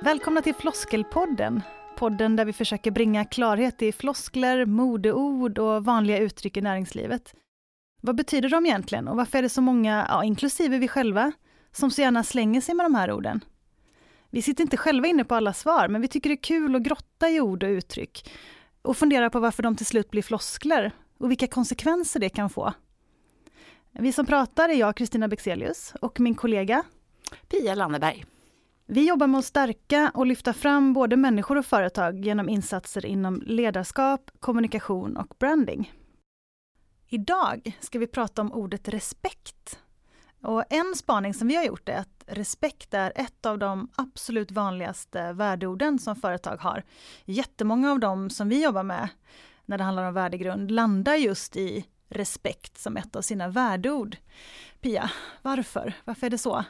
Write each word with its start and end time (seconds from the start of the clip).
Välkomna 0.00 0.42
till 0.42 0.54
Floskelpodden. 0.54 1.62
Podden 1.96 2.36
där 2.36 2.44
vi 2.44 2.52
försöker 2.52 2.90
bringa 2.90 3.24
klarhet 3.24 3.82
i 3.82 3.92
floskler, 3.92 4.66
modeord 4.66 5.58
och 5.58 5.84
vanliga 5.84 6.18
uttryck 6.18 6.56
i 6.56 6.60
näringslivet. 6.60 7.34
Vad 8.00 8.16
betyder 8.16 8.48
de 8.48 8.66
egentligen 8.66 9.08
och 9.08 9.16
varför 9.16 9.38
är 9.38 9.42
det 9.42 9.48
så 9.48 9.60
många, 9.60 10.06
ja, 10.08 10.24
inklusive 10.24 10.78
vi 10.78 10.88
själva, 10.88 11.32
som 11.72 11.90
så 11.90 12.00
gärna 12.00 12.24
slänger 12.24 12.60
sig 12.60 12.74
med 12.74 12.86
de 12.86 12.94
här 12.94 13.12
orden? 13.12 13.44
Vi 14.30 14.42
sitter 14.42 14.62
inte 14.62 14.76
själva 14.76 15.06
inne 15.06 15.24
på 15.24 15.34
alla 15.34 15.52
svar, 15.52 15.88
men 15.88 16.00
vi 16.00 16.08
tycker 16.08 16.30
det 16.30 16.34
är 16.34 16.42
kul 16.42 16.76
att 16.76 16.82
grotta 16.82 17.28
i 17.30 17.40
ord 17.40 17.62
och 17.62 17.68
uttryck 17.68 18.30
och 18.82 18.96
fundera 18.96 19.30
på 19.30 19.40
varför 19.40 19.62
de 19.62 19.76
till 19.76 19.86
slut 19.86 20.10
blir 20.10 20.22
floskler 20.22 20.92
och 21.18 21.30
vilka 21.30 21.46
konsekvenser 21.46 22.20
det 22.20 22.28
kan 22.28 22.50
få. 22.50 22.72
Vi 23.92 24.12
som 24.12 24.26
pratar 24.26 24.68
är 24.68 24.74
jag, 24.74 24.96
Kristina 24.96 25.28
Bexelius, 25.28 25.94
och 26.00 26.20
min 26.20 26.34
kollega 26.34 26.82
Pia 27.48 27.74
Lanneberg. 27.74 28.24
Vi 28.86 29.08
jobbar 29.08 29.26
med 29.26 29.38
att 29.38 29.44
stärka 29.44 30.10
och 30.14 30.26
lyfta 30.26 30.52
fram 30.52 30.92
både 30.92 31.16
människor 31.16 31.58
och 31.58 31.66
företag 31.66 32.24
genom 32.24 32.48
insatser 32.48 33.06
inom 33.06 33.42
ledarskap, 33.46 34.30
kommunikation 34.40 35.16
och 35.16 35.34
branding. 35.38 35.92
Idag 37.08 37.78
ska 37.80 37.98
vi 37.98 38.06
prata 38.06 38.42
om 38.42 38.52
ordet 38.52 38.88
respekt. 38.88 39.78
Och 40.42 40.64
en 40.70 40.94
spaning 40.94 41.34
som 41.34 41.48
vi 41.48 41.56
har 41.56 41.64
gjort 41.64 41.88
är 41.88 41.96
att 41.96 42.24
respekt 42.26 42.94
är 42.94 43.12
ett 43.16 43.46
av 43.46 43.58
de 43.58 43.90
absolut 43.94 44.50
vanligaste 44.50 45.32
värdeorden 45.32 45.98
som 45.98 46.16
företag 46.16 46.56
har. 46.56 46.84
Jättemånga 47.24 47.90
av 47.90 48.00
dem 48.00 48.30
som 48.30 48.48
vi 48.48 48.62
jobbar 48.64 48.82
med 48.82 49.08
när 49.64 49.78
det 49.78 49.84
handlar 49.84 50.04
om 50.04 50.14
värdegrund 50.14 50.70
landar 50.70 51.14
just 51.14 51.56
i 51.56 51.86
respekt 52.08 52.78
som 52.78 52.96
ett 52.96 53.16
av 53.16 53.22
sina 53.22 53.48
värdeord. 53.48 54.16
Pia, 54.80 55.10
varför? 55.42 55.92
Varför 56.04 56.26
är 56.26 56.30
det 56.30 56.38
så? 56.38 56.64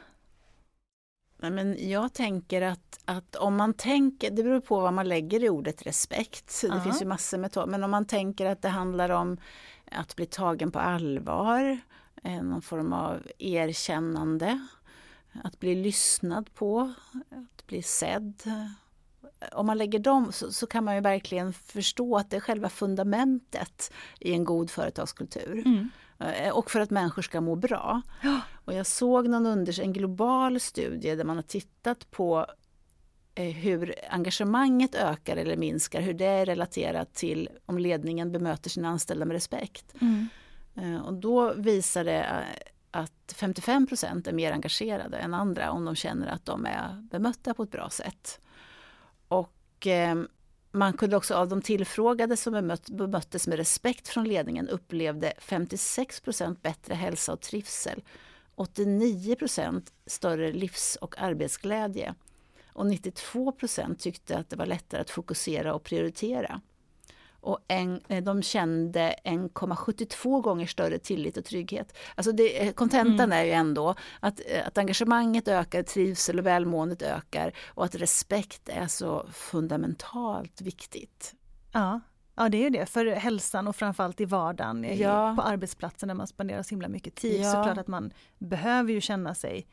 men 1.41 1.89
jag 1.89 2.13
tänker 2.13 2.61
att, 2.61 2.99
att 3.05 3.35
om 3.35 3.55
man 3.55 3.73
tänker, 3.73 4.31
det 4.31 4.43
beror 4.43 4.59
på 4.59 4.79
vad 4.79 4.93
man 4.93 5.07
lägger 5.07 5.43
i 5.43 5.49
ordet 5.49 5.85
respekt. 5.85 6.61
Det 6.61 6.67
-huh. 6.67 6.83
finns 6.83 7.01
ju 7.01 7.05
massor 7.05 7.37
med 7.37 7.51
men 7.67 7.83
om 7.83 7.91
man 7.91 8.05
tänker 8.05 8.45
att 8.45 8.61
det 8.61 8.69
handlar 8.69 9.09
om 9.09 9.37
att 9.91 10.15
bli 10.15 10.25
tagen 10.25 10.71
på 10.71 10.79
allvar, 10.79 11.79
eh, 12.23 12.43
någon 12.43 12.61
form 12.61 12.93
av 12.93 13.27
erkännande, 13.37 14.67
att 15.43 15.59
bli 15.59 15.75
lyssnad 15.75 16.53
på, 16.53 16.93
att 17.29 17.67
bli 17.67 17.83
sedd. 17.83 18.43
Om 19.51 19.65
man 19.65 19.77
lägger 19.77 19.99
dem 19.99 20.31
så, 20.31 20.51
så 20.51 20.67
kan 20.67 20.83
man 20.83 20.95
ju 20.95 21.01
verkligen 21.01 21.53
förstå 21.53 22.17
att 22.17 22.29
det 22.29 22.35
är 22.35 22.41
själva 22.41 22.69
fundamentet 22.69 23.91
i 24.19 24.33
en 24.33 24.43
god 24.43 24.69
företagskultur. 24.69 25.63
Mm. 25.65 25.89
Eh, 26.19 26.49
och 26.49 26.71
för 26.71 26.79
att 26.79 26.89
människor 26.89 27.21
ska 27.21 27.41
må 27.41 27.55
bra. 27.55 28.01
Ja. 28.23 28.41
Och 28.65 28.73
jag 28.73 28.85
såg 28.85 29.27
någon 29.27 29.45
under, 29.45 29.81
en 29.81 29.93
global 29.93 30.59
studie 30.59 31.15
där 31.15 31.23
man 31.23 31.35
har 31.35 31.43
tittat 31.43 32.11
på 32.11 32.45
eh, 33.35 33.55
hur 33.55 33.95
engagemanget 34.09 34.95
ökar 34.95 35.37
eller 35.37 35.57
minskar, 35.57 36.01
hur 36.01 36.13
det 36.13 36.25
är 36.25 36.45
relaterat 36.45 37.13
till 37.13 37.49
om 37.65 37.77
ledningen 37.77 38.31
bemöter 38.31 38.69
sina 38.69 38.87
anställda 38.87 39.25
med 39.25 39.33
respekt. 39.33 39.93
Mm. 40.01 40.27
Eh, 40.75 41.01
och 41.01 41.13
då 41.13 41.53
visar 41.53 42.03
det 42.03 42.45
att 42.91 43.35
55% 43.35 44.29
är 44.29 44.33
mer 44.33 44.51
engagerade 44.51 45.17
än 45.17 45.33
andra 45.33 45.71
om 45.71 45.85
de 45.85 45.95
känner 45.95 46.27
att 46.27 46.45
de 46.45 46.65
är 46.65 47.07
bemötta 47.11 47.53
på 47.53 47.63
ett 47.63 47.71
bra 47.71 47.89
sätt. 47.89 48.39
Och 49.29 49.87
eh, 49.87 50.15
man 50.71 50.93
kunde 50.93 51.17
också 51.17 51.35
av 51.35 51.47
de 51.47 51.61
tillfrågade 51.61 52.37
som 52.37 52.53
bemött, 52.53 52.89
bemöttes 52.89 53.47
med 53.47 53.57
respekt 53.57 54.07
från 54.07 54.23
ledningen 54.23 54.69
upplevde 54.69 55.33
56 55.37 56.19
procent 56.19 56.61
bättre 56.61 56.93
hälsa 56.93 57.33
och 57.33 57.41
trivsel, 57.41 58.03
89 58.55 59.35
procent 59.35 59.93
större 60.05 60.51
livs 60.51 60.95
och 60.95 61.21
arbetsglädje 61.21 62.15
och 62.73 62.85
92 62.85 63.51
procent 63.51 63.99
tyckte 63.99 64.37
att 64.37 64.49
det 64.49 64.55
var 64.55 64.65
lättare 64.65 65.01
att 65.01 65.09
fokusera 65.09 65.73
och 65.73 65.83
prioritera 65.83 66.61
och 67.41 67.59
en, 67.67 68.01
eh, 68.07 68.23
de 68.23 68.41
kände 68.41 69.15
1,72 69.23 70.41
gånger 70.41 70.65
större 70.65 70.99
tillit 70.99 71.37
och 71.37 71.45
trygghet. 71.45 71.97
Alltså 72.15 72.43
eh, 72.43 72.73
kontentan 72.73 73.19
mm. 73.19 73.39
är 73.39 73.43
ju 73.43 73.51
ändå 73.51 73.95
att, 74.19 74.41
eh, 74.47 74.67
att 74.67 74.77
engagemanget 74.77 75.47
ökar, 75.47 75.83
trivsel 75.83 76.39
och 76.39 76.45
välmåendet 76.45 77.01
ökar 77.01 77.53
och 77.67 77.85
att 77.85 77.95
respekt 77.95 78.69
är 78.69 78.87
så 78.87 79.25
fundamentalt 79.33 80.61
viktigt. 80.61 81.35
Ja, 81.71 81.99
Ja 82.35 82.49
det 82.49 82.57
är 82.57 82.63
ju 82.63 82.69
det, 82.69 82.85
för 82.85 83.05
hälsan 83.05 83.67
och 83.67 83.75
framförallt 83.75 84.21
i 84.21 84.25
vardagen, 84.25 84.97
ja. 84.97 85.33
på 85.35 85.41
arbetsplatsen 85.41 86.07
där 86.07 86.15
man 86.15 86.27
spenderar 86.27 86.63
så 86.63 86.69
himla 86.69 86.87
mycket 86.87 87.15
tid. 87.15 87.41
Ja. 87.41 87.51
Såklart 87.51 87.77
att 87.77 87.87
man 87.87 88.13
behöver 88.37 88.93
ju 88.93 89.01
känna 89.01 89.35
sig 89.35 89.67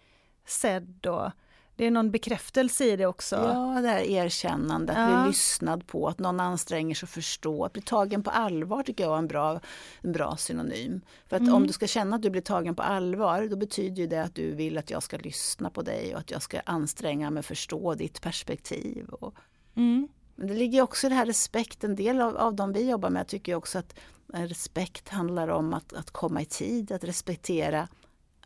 sedd 0.47 1.07
och 1.07 1.31
det 1.77 1.87
är 1.87 1.91
någon 1.91 2.11
bekräftelse 2.11 2.85
i 2.85 2.97
det 2.97 3.07
också. 3.07 3.37
Ja, 3.37 3.81
det 3.83 3.89
här 3.89 4.01
erkännandet, 4.01 4.97
att 4.97 5.11
ja. 5.11 5.23
bli 5.23 5.31
lyssnad 5.31 5.87
på, 5.87 6.09
att 6.09 6.19
någon 6.19 6.41
anstränger 6.41 6.95
sig 6.95 7.07
att 7.07 7.11
förstå, 7.11 7.65
att 7.65 7.73
bli 7.73 7.83
tagen 7.83 8.23
på 8.23 8.31
allvar 8.31 8.83
tycker 8.83 9.05
jag 9.05 9.15
är 9.15 9.19
en 9.19 9.27
bra, 9.27 9.61
en 10.01 10.13
bra 10.13 10.37
synonym. 10.37 11.01
För 11.29 11.37
att 11.37 11.43
mm. 11.43 11.55
om 11.55 11.67
du 11.67 11.73
ska 11.73 11.87
känna 11.87 12.17
att 12.17 12.23
du 12.23 12.31
blir 12.31 12.43
tagen 12.43 12.75
på 12.75 12.83
allvar, 12.83 13.49
då 13.51 13.57
betyder 13.57 14.07
det 14.07 14.23
att 14.23 14.35
du 14.35 14.53
vill 14.53 14.79
att 14.79 14.91
jag 14.91 15.03
ska 15.03 15.17
lyssna 15.17 15.71
på 15.71 15.83
dig 15.83 16.15
och 16.15 16.21
att 16.21 16.31
jag 16.31 16.43
ska 16.43 16.61
anstränga 16.61 17.31
mig 17.31 17.41
att 17.41 17.47
förstå 17.47 17.95
ditt 17.95 18.21
perspektiv. 18.21 19.09
Och, 19.09 19.35
mm. 19.75 20.09
Men 20.35 20.49
det 20.49 20.55
ligger 20.55 20.83
också 20.83 21.07
i 21.07 21.11
det 21.11 21.17
här 21.17 21.27
respekt, 21.27 21.85
en 21.85 21.97
del 21.97 22.21
av, 22.21 22.37
av 22.37 22.55
de 22.55 22.73
vi 22.73 22.91
jobbar 22.91 23.11
med 23.11 23.27
tycker 23.27 23.55
också 23.55 23.79
att 23.79 23.95
respekt 24.27 25.09
handlar 25.09 25.49
om 25.49 25.75
att, 25.75 25.93
att 25.93 26.11
komma 26.11 26.43
i 26.43 26.45
tid, 26.45 26.93
att 26.93 27.05
respektera 27.05 27.89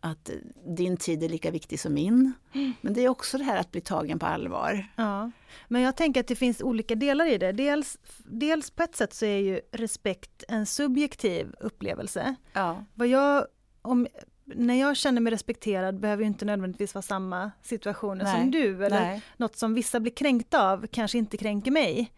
att 0.01 0.31
din 0.77 0.97
tid 0.97 1.23
är 1.23 1.29
lika 1.29 1.51
viktig 1.51 1.81
som 1.81 1.95
min. 1.95 2.33
Mm. 2.53 2.73
Men 2.81 2.93
det 2.93 3.05
är 3.05 3.09
också 3.09 3.39
det 3.39 3.45
här 3.45 3.57
att 3.57 3.73
bli 3.73 3.81
tagen 3.81 4.19
på 4.19 4.27
allvar. 4.27 4.89
Ja. 4.97 5.31
Men 5.69 5.83
jag 5.83 5.97
tänker 5.97 6.21
att 6.21 6.27
det 6.27 6.37
finns 6.37 6.63
olika 6.63 6.95
delar 6.95 7.27
i 7.27 7.39
det. 7.39 7.53
Dels, 7.53 7.99
dels 8.19 8.71
på 8.71 8.83
ett 8.83 8.97
sätt 8.97 9.15
så 9.15 9.25
är 9.25 9.39
ju 9.39 9.61
respekt 9.73 10.45
en 10.49 10.67
subjektiv 10.67 11.55
upplevelse. 11.61 12.35
Ja. 12.53 12.85
Vad 12.95 13.09
jag, 13.09 13.47
om, 13.83 14.07
när 14.45 14.75
jag 14.75 14.97
känner 14.97 15.21
mig 15.21 15.33
respekterad 15.33 16.01
behöver 16.01 16.25
inte 16.25 16.45
nödvändigtvis 16.45 16.95
vara 16.95 17.03
samma 17.03 17.51
situationer 17.63 18.25
Nej. 18.25 18.41
som 18.41 18.51
du. 18.51 18.85
Eller 18.85 19.01
Nej. 19.01 19.23
något 19.37 19.57
som 19.57 19.75
vissa 19.75 20.01
blir 20.01 20.13
kränkta 20.13 20.71
av 20.73 20.87
kanske 20.87 21.19
inte 21.19 21.37
kränker 21.37 21.71
mig. 21.71 22.13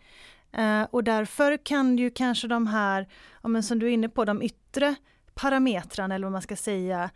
Uh, 0.59 0.83
och 0.91 1.05
därför 1.05 1.57
kan 1.57 1.99
ju 1.99 2.11
kanske 2.11 2.49
de 2.49 2.67
här, 2.67 3.09
ja, 3.43 3.49
men 3.49 3.63
som 3.63 3.79
du 3.79 3.87
är 3.87 3.91
inne 3.91 4.09
på, 4.09 4.25
de 4.25 4.43
yttre 4.43 4.95
parametrarna 5.35 6.15
eller 6.15 6.25
vad 6.25 6.33
man 6.33 6.43
ska 6.43 6.57
säga, 6.57 7.11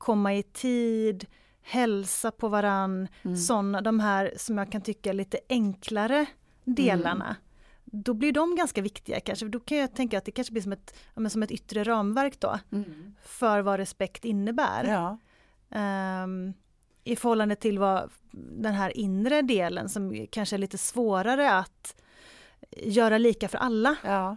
komma 0.00 0.34
i 0.34 0.42
tid, 0.42 1.26
hälsa 1.62 2.30
på 2.30 2.48
varann, 2.48 3.08
mm. 3.22 3.36
sådana, 3.36 3.80
de 3.80 4.00
här 4.00 4.32
som 4.36 4.58
jag 4.58 4.72
kan 4.72 4.80
tycka 4.80 5.12
lite 5.12 5.38
enklare 5.48 6.26
delarna. 6.64 7.24
Mm. 7.24 7.36
Då 7.84 8.14
blir 8.14 8.32
de 8.32 8.56
ganska 8.56 8.82
viktiga 8.82 9.20
kanske, 9.20 9.48
då 9.48 9.60
kan 9.60 9.78
jag 9.78 9.94
tänka 9.94 10.18
att 10.18 10.24
det 10.24 10.32
kanske 10.32 10.52
blir 10.52 10.62
som 10.62 10.72
ett, 10.72 10.94
ja, 11.14 11.28
som 11.28 11.42
ett 11.42 11.50
yttre 11.50 11.84
ramverk 11.84 12.40
då 12.40 12.58
mm. 12.72 13.14
för 13.22 13.60
vad 13.60 13.76
respekt 13.76 14.24
innebär. 14.24 14.84
Ja. 14.84 15.18
Um, 16.24 16.54
I 17.04 17.16
förhållande 17.16 17.56
till 17.56 17.78
vad 17.78 18.10
den 18.60 18.74
här 18.74 18.96
inre 18.96 19.42
delen 19.42 19.88
som 19.88 20.26
kanske 20.30 20.56
är 20.56 20.58
lite 20.58 20.78
svårare 20.78 21.52
att 21.52 22.02
göra 22.76 23.18
lika 23.18 23.48
för 23.48 23.58
alla. 23.58 23.96
Ja. 24.04 24.36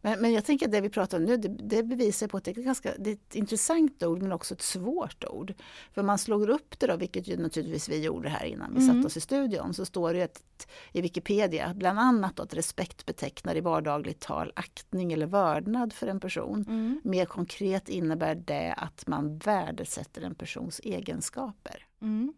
Men, 0.00 0.20
men 0.20 0.32
jag 0.32 0.44
tänker 0.44 0.66
att 0.66 0.72
det 0.72 0.80
vi 0.80 0.88
pratar 0.88 1.18
om 1.18 1.24
nu, 1.24 1.36
det, 1.36 1.48
det 1.48 1.82
bevisar 1.82 2.28
på 2.28 2.36
att 2.36 2.44
det 2.44 2.50
är, 2.50 2.62
ganska, 2.62 2.94
det 2.98 3.10
är 3.10 3.14
ett 3.14 3.34
intressant 3.34 4.02
ord 4.02 4.22
men 4.22 4.32
också 4.32 4.54
ett 4.54 4.62
svårt 4.62 5.24
ord. 5.24 5.54
För 5.92 6.02
man 6.02 6.18
slår 6.18 6.50
upp 6.50 6.78
det 6.78 6.86
då, 6.86 6.96
vilket 6.96 7.28
ju 7.28 7.36
naturligtvis 7.36 7.88
vi 7.88 8.04
gjorde 8.04 8.28
här 8.28 8.44
innan 8.44 8.74
vi 8.74 8.82
mm. 8.82 8.94
satte 8.94 9.06
oss 9.06 9.16
i 9.16 9.20
studion, 9.20 9.74
så 9.74 9.84
står 9.84 10.14
det 10.14 10.22
ett, 10.22 10.68
i 10.92 11.00
Wikipedia 11.00 11.74
bland 11.74 11.98
annat 11.98 12.36
då 12.36 12.42
att 12.42 12.54
respekt 12.54 13.06
betecknar 13.06 13.56
i 13.56 13.60
vardagligt 13.60 14.20
tal 14.20 14.52
aktning 14.56 15.12
eller 15.12 15.26
vördnad 15.26 15.92
för 15.92 16.06
en 16.06 16.20
person. 16.20 16.64
Mm. 16.68 17.00
Mer 17.04 17.24
konkret 17.24 17.88
innebär 17.88 18.34
det 18.34 18.74
att 18.76 19.06
man 19.06 19.38
värdesätter 19.38 20.22
en 20.22 20.34
persons 20.34 20.80
egenskaper. 20.84 21.86
Mm. 22.02 22.34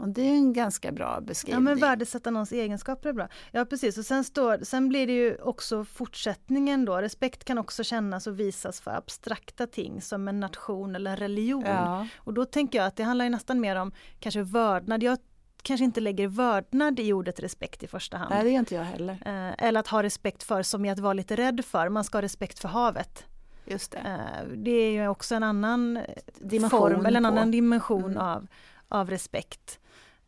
Och 0.00 0.08
det 0.08 0.22
är 0.22 0.34
en 0.34 0.52
ganska 0.52 0.92
bra 0.92 1.20
beskrivning. 1.20 1.54
Ja 1.54 1.60
men 1.60 1.78
värdesätta 1.78 2.30
någons 2.30 2.52
egenskaper 2.52 3.08
är 3.08 3.12
bra. 3.12 3.28
Ja 3.52 3.64
precis 3.64 3.98
och 3.98 4.04
sen, 4.04 4.24
står, 4.24 4.58
sen 4.62 4.88
blir 4.88 5.06
det 5.06 5.12
ju 5.12 5.36
också 5.36 5.84
fortsättningen 5.84 6.84
då. 6.84 6.96
Respekt 6.96 7.44
kan 7.44 7.58
också 7.58 7.84
kännas 7.84 8.26
och 8.26 8.40
visas 8.40 8.80
för 8.80 8.90
abstrakta 8.90 9.66
ting 9.66 10.02
som 10.02 10.28
en 10.28 10.40
nation 10.40 10.96
eller 10.96 11.10
en 11.10 11.16
religion. 11.16 11.64
Ja. 11.66 12.06
Och 12.16 12.34
då 12.34 12.44
tänker 12.44 12.78
jag 12.78 12.86
att 12.86 12.96
det 12.96 13.02
handlar 13.02 13.30
nästan 13.30 13.60
mer 13.60 13.76
om 13.76 13.92
kanske 14.18 14.42
vördnad. 14.42 15.02
Jag 15.02 15.18
kanske 15.62 15.84
inte 15.84 16.00
lägger 16.00 16.28
vördnad 16.28 17.00
i 17.00 17.12
ordet 17.12 17.40
respekt 17.40 17.82
i 17.82 17.86
första 17.86 18.16
hand. 18.16 18.30
Nej 18.30 18.44
det 18.44 18.50
gör 18.50 18.58
inte 18.58 18.74
jag 18.74 18.84
heller. 18.84 19.12
Eh, 19.26 19.66
eller 19.66 19.80
att 19.80 19.88
ha 19.88 20.02
respekt 20.02 20.42
för 20.42 20.62
som 20.62 20.84
i 20.84 20.90
att 20.90 20.98
vara 20.98 21.12
lite 21.12 21.36
rädd 21.36 21.64
för. 21.64 21.88
Man 21.88 22.04
ska 22.04 22.18
ha 22.18 22.22
respekt 22.22 22.58
för 22.58 22.68
havet. 22.68 23.24
Just 23.64 23.92
det. 23.92 23.98
Eh, 23.98 24.48
det 24.56 24.70
är 24.70 24.90
ju 24.90 25.08
också 25.08 25.34
en 25.34 25.42
annan 25.42 25.98
dimension 26.38 26.80
form 26.80 27.06
eller 27.06 27.18
en 27.18 27.26
annan 27.26 27.50
dimension 27.50 28.04
mm. 28.04 28.16
av, 28.16 28.46
av 28.88 29.10
respekt. 29.10 29.80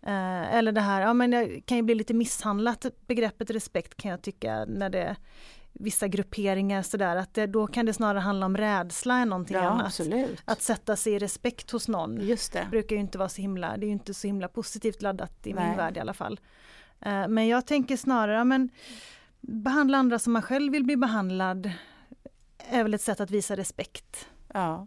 Eh, 0.06 0.54
eller 0.54 0.72
det 0.72 0.80
här, 0.80 1.00
ja 1.00 1.12
men 1.12 1.30
det 1.30 1.60
kan 1.60 1.76
ju 1.76 1.82
bli 1.82 1.94
lite 1.94 2.14
misshandlat, 2.14 2.86
begreppet 3.06 3.50
respekt 3.50 3.96
kan 3.96 4.10
jag 4.10 4.22
tycka 4.22 4.64
när 4.64 4.90
det 4.90 5.16
vissa 5.72 6.08
grupperingar 6.08 6.82
sådär 6.82 7.16
att 7.16 7.34
det, 7.34 7.46
då 7.46 7.66
kan 7.66 7.86
det 7.86 7.92
snarare 7.92 8.20
handla 8.20 8.46
om 8.46 8.56
rädsla 8.56 9.18
än 9.18 9.28
någonting 9.28 9.56
ja, 9.56 9.62
annat. 9.62 9.86
Absolut. 9.86 10.42
Att 10.44 10.62
sätta 10.62 10.96
sig 10.96 11.12
i 11.12 11.18
respekt 11.18 11.70
hos 11.70 11.88
någon 11.88 12.20
Just 12.20 12.52
det. 12.52 12.66
brukar 12.70 12.96
ju 12.96 13.02
inte 13.02 13.18
vara 13.18 13.28
så 13.28 13.42
himla, 13.42 13.76
det 13.76 13.84
är 13.84 13.88
ju 13.88 13.92
inte 13.92 14.14
så 14.14 14.26
himla 14.26 14.48
positivt 14.48 15.02
laddat 15.02 15.46
i 15.46 15.52
Nej. 15.52 15.68
min 15.68 15.76
värld 15.76 15.96
i 15.96 16.00
alla 16.00 16.14
fall. 16.14 16.40
Uh, 17.06 17.28
men 17.28 17.48
jag 17.48 17.66
tänker 17.66 17.96
snarare, 17.96 18.44
men 18.44 18.70
behandla 19.40 19.98
andra 19.98 20.18
som 20.18 20.32
man 20.32 20.42
själv 20.42 20.72
vill 20.72 20.84
bli 20.84 20.96
behandlad 20.96 21.70
är 22.58 22.82
väl 22.82 22.94
ett 22.94 23.02
sätt 23.02 23.20
att 23.20 23.30
visa 23.30 23.56
respekt. 23.56 24.28
Ja, 24.54 24.86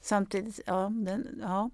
samtidigt, 0.00 0.60
ja, 0.66 0.88
den, 0.92 1.40
ja. 1.42 1.70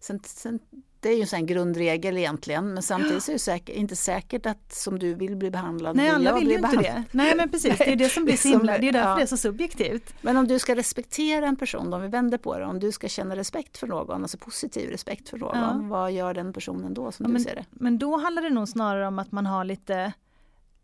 Sen, 0.00 0.20
sen 0.24 0.60
det 1.00 1.08
är 1.08 1.16
ju 1.16 1.26
en 1.32 1.46
grundregel 1.46 2.18
egentligen 2.18 2.74
men 2.74 2.82
samtidigt 2.82 3.28
är 3.28 3.32
det 3.32 3.38
säkert, 3.38 3.76
inte 3.76 3.96
säkert 3.96 4.46
att 4.46 4.72
som 4.72 4.98
du 4.98 5.14
vill 5.14 5.36
bli 5.36 5.50
behandlad 5.50 5.96
Nej 5.96 6.08
alla 6.08 6.34
vill 6.34 6.48
ju 6.48 6.54
inte 6.54 6.76
det. 6.76 7.04
Nej 7.10 7.36
men 7.36 7.50
precis, 7.50 7.78
det 7.78 7.92
är 7.92 7.96
det 7.96 8.08
som 8.08 8.24
blir 8.24 8.36
så 8.36 8.48
himla, 8.58 8.78
det 8.78 8.88
är 8.88 8.92
därför 8.92 9.10
ja. 9.10 9.16
det 9.16 9.22
är 9.22 9.26
så 9.26 9.36
subjektivt. 9.36 10.14
Men 10.20 10.36
om 10.36 10.48
du 10.48 10.58
ska 10.58 10.76
respektera 10.76 11.46
en 11.46 11.56
person, 11.56 11.92
om 11.92 12.02
vi 12.02 12.08
vänder 12.08 12.38
på 12.38 12.58
det, 12.58 12.64
om 12.64 12.80
du 12.80 12.92
ska 12.92 13.08
känna 13.08 13.36
respekt 13.36 13.78
för 13.78 13.86
någon, 13.86 14.22
alltså 14.22 14.38
positiv 14.38 14.90
respekt 14.90 15.28
för 15.28 15.38
någon, 15.38 15.58
ja. 15.58 15.80
vad 15.82 16.12
gör 16.12 16.34
den 16.34 16.52
personen 16.52 16.94
då 16.94 17.12
som 17.12 17.24
ja, 17.24 17.26
du 17.26 17.32
men, 17.32 17.42
ser 17.42 17.54
det? 17.54 17.64
Men 17.70 17.98
då 17.98 18.16
handlar 18.16 18.42
det 18.42 18.50
nog 18.50 18.68
snarare 18.68 19.06
om 19.06 19.18
att 19.18 19.32
man 19.32 19.46
har 19.46 19.64
lite 19.64 20.12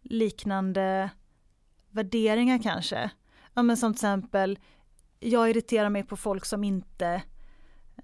liknande 0.02 1.10
värderingar 1.90 2.62
kanske. 2.62 3.10
Ja 3.54 3.62
men 3.62 3.76
som 3.76 3.92
till 3.92 3.98
exempel, 3.98 4.58
jag 5.20 5.50
irriterar 5.50 5.88
mig 5.88 6.04
på 6.04 6.16
folk 6.16 6.44
som 6.44 6.64
inte 6.64 7.22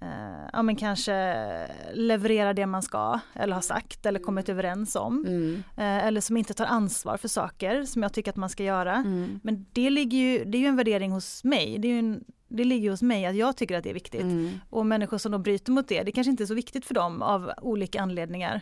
eh, 0.01 0.49
ja 0.53 0.63
men 0.63 0.75
kanske 0.75 1.67
leverera 1.93 2.53
det 2.53 2.65
man 2.65 2.81
ska 2.81 3.19
eller 3.33 3.53
har 3.53 3.61
sagt 3.61 4.05
eller 4.05 4.19
kommit 4.19 4.49
överens 4.49 4.95
om. 4.95 5.25
Mm. 5.25 5.63
Eh, 5.77 6.07
eller 6.07 6.21
som 6.21 6.37
inte 6.37 6.53
tar 6.53 6.65
ansvar 6.65 7.17
för 7.17 7.27
saker 7.27 7.83
som 7.83 8.03
jag 8.03 8.13
tycker 8.13 8.31
att 8.31 8.37
man 8.37 8.49
ska 8.49 8.63
göra. 8.63 8.95
Mm. 8.95 9.39
Men 9.43 9.65
det 9.73 9.89
ligger 9.89 10.17
ju, 10.17 10.45
det 10.45 10.57
är 10.57 10.59
ju 10.59 10.67
en 10.67 10.75
värdering 10.75 11.11
hos 11.11 11.43
mig. 11.43 11.77
Det, 11.79 11.87
är 11.87 11.99
en, 11.99 12.23
det 12.47 12.63
ligger 12.63 12.91
hos 12.91 13.01
mig 13.01 13.25
att 13.25 13.35
jag 13.35 13.57
tycker 13.57 13.77
att 13.77 13.83
det 13.83 13.89
är 13.89 13.93
viktigt. 13.93 14.21
Mm. 14.21 14.49
Och 14.69 14.85
människor 14.85 15.17
som 15.17 15.31
då 15.31 15.37
bryter 15.37 15.71
mot 15.71 15.87
det, 15.87 16.03
det 16.03 16.11
kanske 16.11 16.31
inte 16.31 16.43
är 16.43 16.47
så 16.47 16.53
viktigt 16.53 16.85
för 16.85 16.93
dem 16.93 17.21
av 17.21 17.51
olika 17.61 18.01
anledningar. 18.01 18.61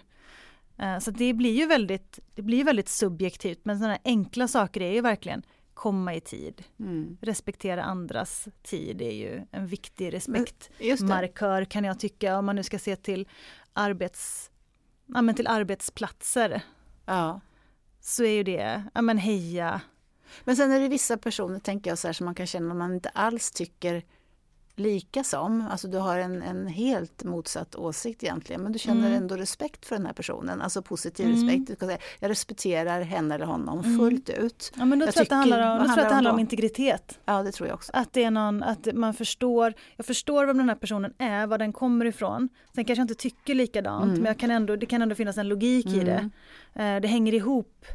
Eh, 0.78 1.00
så 1.00 1.12
det 1.12 1.34
blir 1.34 1.54
ju 1.54 1.66
väldigt, 1.66 2.20
det 2.36 2.42
blir 2.42 2.64
väldigt 2.64 2.90
subjektivt 2.90 3.60
men 3.64 3.80
sådana 3.80 3.98
enkla 4.04 4.48
saker 4.48 4.82
är 4.82 4.92
ju 4.92 5.02
verkligen 5.02 5.44
komma 5.82 6.16
i 6.16 6.22
tid. 6.22 6.64
Mm. 6.80 7.18
Respektera 7.22 7.84
andras 7.84 8.48
tid 8.64 9.02
är 9.02 9.12
ju 9.12 9.42
en 9.52 9.68
viktig 9.68 10.14
respektmarkör 10.14 11.66
kan 11.66 11.84
jag 11.84 12.00
tycka 12.00 12.38
om 12.38 12.46
man 12.46 12.56
nu 12.56 12.64
ska 12.64 12.80
se 12.80 12.96
till, 12.96 13.28
arbets, 13.74 14.52
ja, 15.06 15.22
men 15.22 15.36
till 15.36 15.48
arbetsplatser. 15.48 16.62
Ja. 17.06 17.42
Så 18.00 18.24
är 18.24 18.32
ju 18.32 18.44
det, 18.44 18.84
ja 18.94 19.02
men 19.02 19.18
heja. 19.18 19.82
Men 20.44 20.56
sen 20.56 20.72
är 20.72 20.80
det 20.80 20.88
vissa 20.88 21.18
personer 21.18 21.60
tänker 21.60 21.92
jag 21.92 21.98
så 21.98 22.08
här 22.08 22.14
som 22.14 22.26
man 22.26 22.36
kan 22.36 22.48
känna 22.48 22.72
om 22.72 22.78
man 22.78 22.94
inte 22.94 23.10
alls 23.10 23.52
tycker 23.52 24.04
lika 24.76 25.24
som. 25.24 25.68
Alltså 25.72 25.88
du 25.88 25.98
har 25.98 26.18
en, 26.18 26.42
en 26.42 26.68
helt 26.68 27.24
motsatt 27.24 27.76
åsikt 27.76 28.24
egentligen 28.24 28.62
men 28.62 28.72
du 28.72 28.80
känner 28.80 29.08
mm. 29.08 29.14
ändå 29.14 29.36
respekt 29.36 29.86
för 29.86 29.96
den 29.96 30.06
här 30.06 30.14
personen, 30.14 30.62
alltså 30.62 30.82
positiv 30.82 31.26
mm. 31.26 31.48
respekt. 31.48 31.84
Jag 32.20 32.30
respekterar 32.30 33.02
henne 33.02 33.36
eller 33.36 33.46
honom 33.46 33.80
mm. 33.80 33.98
fullt 33.98 34.30
ut. 34.30 34.72
Ja 34.78 34.86
men 34.86 35.00
då 35.00 35.06
jag 35.06 35.14
tror 35.14 35.20
jag 35.20 35.24
att 35.24 35.30
det 35.30 35.36
handlar 35.36 35.72
om, 35.72 35.78
då 35.78 35.84
tror 35.84 35.98
jag 35.98 36.04
att 36.04 36.10
det 36.10 36.16
handlar 36.16 36.32
om 36.32 36.40
integritet. 36.40 37.20
Ja 37.26 37.44
det 37.44 37.52
tror 37.52 37.68
jag 37.68 37.76
också. 37.76 37.92
Att 37.96 38.14
det 38.14 38.24
är 38.24 38.32
någon, 38.32 38.64
att 38.64 38.88
man 38.94 39.14
förstår, 39.14 39.74
jag 39.96 40.06
förstår 40.06 40.46
vem 40.46 40.58
den 40.58 40.70
här 40.70 40.76
personen 40.76 41.14
är, 41.18 41.48
var 41.48 41.58
den 41.58 41.74
kommer 41.74 42.06
ifrån. 42.06 42.50
Sen 42.76 42.86
kanske 42.86 43.00
jag 43.00 43.04
inte 43.04 43.16
tycker 43.16 43.56
likadant 43.56 44.04
mm. 44.04 44.16
men 44.16 44.26
jag 44.26 44.40
kan 44.40 44.52
ändå, 44.52 44.76
det 44.76 44.86
kan 44.86 45.02
ändå 45.02 45.16
finnas 45.16 45.38
en 45.38 45.48
logik 45.48 45.88
i 45.88 46.00
det. 46.00 46.30
Mm. 46.74 46.96
Eh, 46.96 47.02
det 47.02 47.08
hänger 47.08 47.34
ihop. 47.34 47.86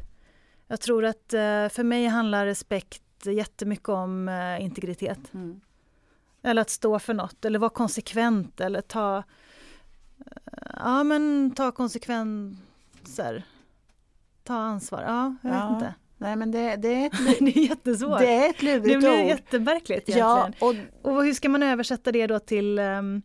Jag 0.68 0.80
tror 0.80 1.04
att 1.04 1.34
eh, 1.34 1.68
för 1.68 1.82
mig 1.82 2.06
handlar 2.06 2.46
respekt 2.46 3.02
jättemycket 3.24 3.88
om 3.88 4.28
eh, 4.28 4.64
integritet. 4.64 5.34
Mm. 5.34 5.60
Eller 6.46 6.62
att 6.62 6.70
stå 6.70 6.98
för 6.98 7.14
något 7.14 7.44
eller 7.44 7.58
vara 7.58 7.70
konsekvent 7.70 8.60
eller 8.60 8.80
ta, 8.80 9.22
ja 10.76 11.04
men 11.04 11.52
ta 11.56 11.72
konsekvenser. 11.72 13.44
Ta 14.44 14.54
ansvar, 14.54 15.02
ja, 15.02 15.36
jag 15.42 15.52
ja. 15.52 15.66
vet 15.66 15.74
inte. 15.74 15.94
Nej 16.18 16.36
men 16.36 16.50
det, 16.50 16.76
det, 16.76 16.88
är, 16.88 17.06
ett, 17.06 17.12
det 17.38 17.56
är 17.56 17.68
jättesvårt. 17.68 18.18
Det 18.18 18.34
är 18.34 18.50
ett 18.50 18.62
lurigt 18.62 18.84
Det 18.84 18.98
blir 18.98 19.22
jättemärkligt 19.22 20.08
egentligen. 20.08 20.54
Ja, 20.60 20.84
och, 21.02 21.12
och 21.12 21.24
hur 21.24 21.34
ska 21.34 21.48
man 21.48 21.62
översätta 21.62 22.12
det 22.12 22.26
då 22.26 22.38
till, 22.38 22.78
um, 22.78 23.22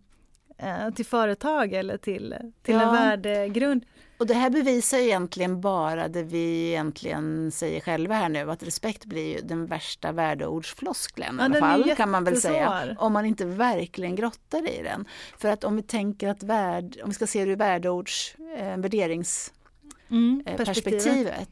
till 0.96 1.06
företag 1.06 1.74
eller 1.74 1.98
till, 1.98 2.36
till 2.64 2.76
ja. 2.76 2.82
en 2.82 2.94
värdegrund? 2.94 3.86
Och 4.22 4.28
det 4.28 4.34
här 4.34 4.50
bevisar 4.50 4.98
egentligen 4.98 5.62
bara 5.62 6.08
det 6.08 6.24
vi 6.24 6.70
egentligen 6.70 7.52
säger 7.52 7.82
själva 7.82 8.16
här 8.16 8.30
nu, 8.30 8.52
att 8.52 8.64
respekt 8.64 9.06
blir 9.06 9.36
ju 9.36 9.42
den 9.42 9.66
värsta 9.66 10.12
värdeordsfloskeln 10.12 11.36
ja, 11.40 11.44
i 11.44 11.46
alla 11.46 11.60
fall, 11.60 11.94
kan 11.98 12.12
man 12.12 12.24
väl 12.24 12.42
säga. 12.42 12.96
Om 13.00 13.14
man 13.14 13.26
inte 13.26 13.46
verkligen 13.46 14.16
grottar 14.16 14.70
i 14.70 14.82
den. 14.84 15.06
För 15.38 15.50
att 15.50 15.64
om 15.64 15.76
vi 15.76 15.84
tänker 15.84 16.28
att 16.28 16.44
värd, 16.44 16.98
om 17.04 17.10
vi 17.10 17.14
ska 17.14 17.28
se 17.28 17.46
det 17.46 17.52
ur 17.52 17.56
värdeords 17.56 18.36
eh, 18.58 18.78
värderingsperspektivet 18.78 21.28
mm, 21.28 21.38
eh, 21.38 21.44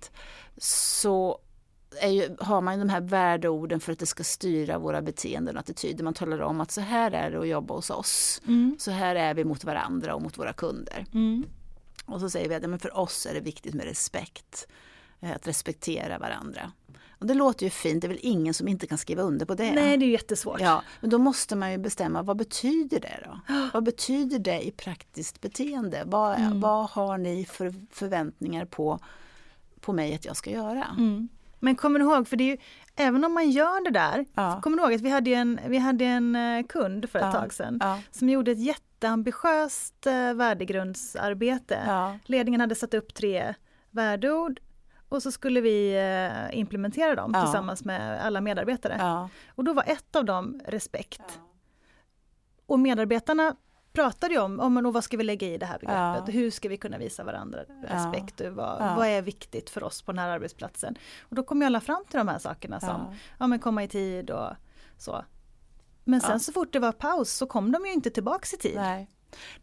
så 0.58 1.40
ju, 2.08 2.36
har 2.40 2.62
man 2.62 2.80
de 2.80 2.90
här 2.90 3.02
värdeorden 3.02 3.80
för 3.80 3.92
att 3.92 4.00
det 4.00 4.06
ska 4.06 4.24
styra 4.24 4.78
våra 4.78 5.02
beteenden 5.02 5.56
och 5.56 5.60
attityder. 5.60 6.04
Man 6.04 6.14
talar 6.14 6.40
om 6.40 6.62
att 6.62 6.72
så 6.72 6.82
här 6.82 7.12
är 7.12 7.32
det 7.32 7.40
att 7.40 7.48
jobba 7.48 7.74
hos 7.74 7.90
oss. 7.90 8.42
Mm. 8.48 8.76
Så 8.80 8.92
här 8.92 9.16
är 9.16 9.34
vi 9.34 9.44
mot 9.44 9.64
varandra 9.64 10.16
och 10.16 10.22
mot 10.22 10.38
våra 10.38 10.54
kunder. 10.54 11.06
Mm. 11.14 11.46
Och 12.06 12.20
så 12.20 12.30
säger 12.30 12.50
vi 12.50 12.56
att 12.56 12.62
ja, 12.62 12.68
men 12.68 12.80
för 12.80 12.98
oss 12.98 13.26
är 13.26 13.34
det 13.34 13.40
viktigt 13.40 13.74
med 13.74 13.86
respekt. 13.86 14.68
Eh, 15.20 15.32
att 15.32 15.48
respektera 15.48 16.18
varandra. 16.18 16.72
Och 17.20 17.26
det 17.26 17.34
låter 17.34 17.66
ju 17.66 17.70
fint, 17.70 18.02
det 18.02 18.08
är 18.08 18.10
väl 18.10 18.20
ingen 18.22 18.54
som 18.54 18.68
inte 18.68 18.88
kan 18.88 18.98
skriva 18.98 19.22
under 19.22 19.46
på 19.46 19.56
det? 19.56 19.72
Nej, 19.72 19.98
det 19.98 20.06
är 20.06 20.10
jättesvårt. 20.10 20.62
Ja, 20.62 20.84
men 21.02 21.10
då 21.10 21.18
måste 21.18 21.56
man 21.56 21.72
ju 21.72 21.78
bestämma, 21.78 22.22
vad 22.22 22.38
betyder 22.38 23.00
det 23.00 23.26
då? 23.26 23.40
vad 23.74 23.84
betyder 23.84 24.40
det 24.40 24.62
i 24.62 24.72
praktiskt 24.72 25.42
beteende? 25.42 26.04
Vad, 26.06 26.38
mm. 26.38 26.60
vad 26.60 26.90
har 26.90 27.18
ni 27.18 27.46
för 27.46 27.74
förväntningar 27.92 28.66
på, 28.66 29.00
på 29.80 29.94
mig 29.94 30.16
att 30.16 30.26
jag 30.26 30.38
ska 30.38 30.50
göra? 30.50 30.86
Mm. 30.98 31.30
Men 31.60 31.76
kommer 31.76 32.00
du 32.00 32.06
ihåg, 32.06 32.28
för 32.28 32.38
det 32.38 32.44
är 32.44 32.52
ju, 32.52 32.58
även 32.96 33.24
om 33.26 33.34
man 33.34 33.50
gör 33.50 33.84
det 33.84 33.92
där, 33.92 34.26
ja. 34.34 34.62
kommer 34.62 34.78
du 34.78 34.84
ihåg 34.84 34.94
att 34.94 35.02
vi 35.02 35.10
hade 35.10 35.34
en, 35.34 35.60
vi 35.68 35.78
hade 35.78 36.06
en 36.06 36.36
eh, 36.36 36.66
kund 36.66 37.10
för 37.10 37.20
ett 37.20 37.26
ja. 37.26 37.32
tag 37.32 37.54
sedan 37.54 37.78
ja. 37.82 38.00
som 38.12 38.30
gjorde 38.30 38.52
ett 38.52 38.60
jätteambitiöst 38.60 40.08
eh, 40.08 40.34
värdegrundsarbete. 40.34 41.84
Ja. 41.88 42.20
Ledningen 42.26 42.62
hade 42.62 42.76
satt 42.76 42.94
upp 42.94 43.14
tre 43.14 43.54
värdeord 43.92 44.60
och 45.10 45.24
så 45.24 45.32
skulle 45.32 45.62
vi 45.62 45.96
eh, 45.96 46.60
implementera 46.60 47.16
dem 47.16 47.34
tillsammans 47.34 47.86
med 47.86 48.26
alla 48.26 48.42
medarbetare. 48.42 49.30
Och 49.48 49.64
då 49.64 49.74
var 49.74 49.84
ett 49.88 50.16
av 50.16 50.26
dem 50.26 50.62
respekt. 50.68 51.40
Och 52.66 52.80
medarbetarna 52.80 53.56
pratade 54.00 54.34
ju 54.34 54.40
om, 54.40 54.60
om 54.60 54.92
vad 54.92 55.04
ska 55.04 55.18
vi 55.18 55.24
lägga 55.24 55.48
i 55.48 55.58
det 55.58 55.66
här 55.66 55.80
begreppet, 55.80 56.24
ja. 56.28 56.40
hur 56.40 56.52
ska 56.52 56.70
vi 56.70 56.78
kunna 56.78 56.98
visa 56.98 57.24
varandra 57.24 57.60
respekt, 57.84 58.40
ja. 58.40 58.52
Vad, 58.52 58.82
ja. 58.82 58.96
vad 58.98 59.08
är 59.08 59.22
viktigt 59.22 59.70
för 59.70 59.84
oss 59.84 60.02
på 60.02 60.12
den 60.12 60.20
här 60.20 60.30
arbetsplatsen. 60.30 60.98
Och 61.22 61.36
då 61.36 61.44
kom 61.44 61.62
ju 61.62 61.66
alla 61.66 61.82
fram 61.82 62.04
till 62.10 62.18
de 62.18 62.28
här 62.28 62.40
sakerna 62.40 62.80
som, 62.80 63.16
ja 63.40 63.48
men 63.48 63.60
komma 63.60 63.84
i 63.84 63.88
tid 63.88 64.32
och 64.32 64.50
så. 64.98 65.26
Men 66.04 66.22
sen 66.22 66.40
så 66.40 66.52
fort 66.52 66.74
det 66.74 66.80
var 66.80 66.92
paus 66.92 67.32
så 67.32 67.46
kom 67.46 67.72
de 67.72 67.86
ju 67.86 67.94
inte 67.94 68.10
tillbaks 68.10 68.54
i 68.54 68.58
tid. 68.58 68.76
Nej. 68.76 69.10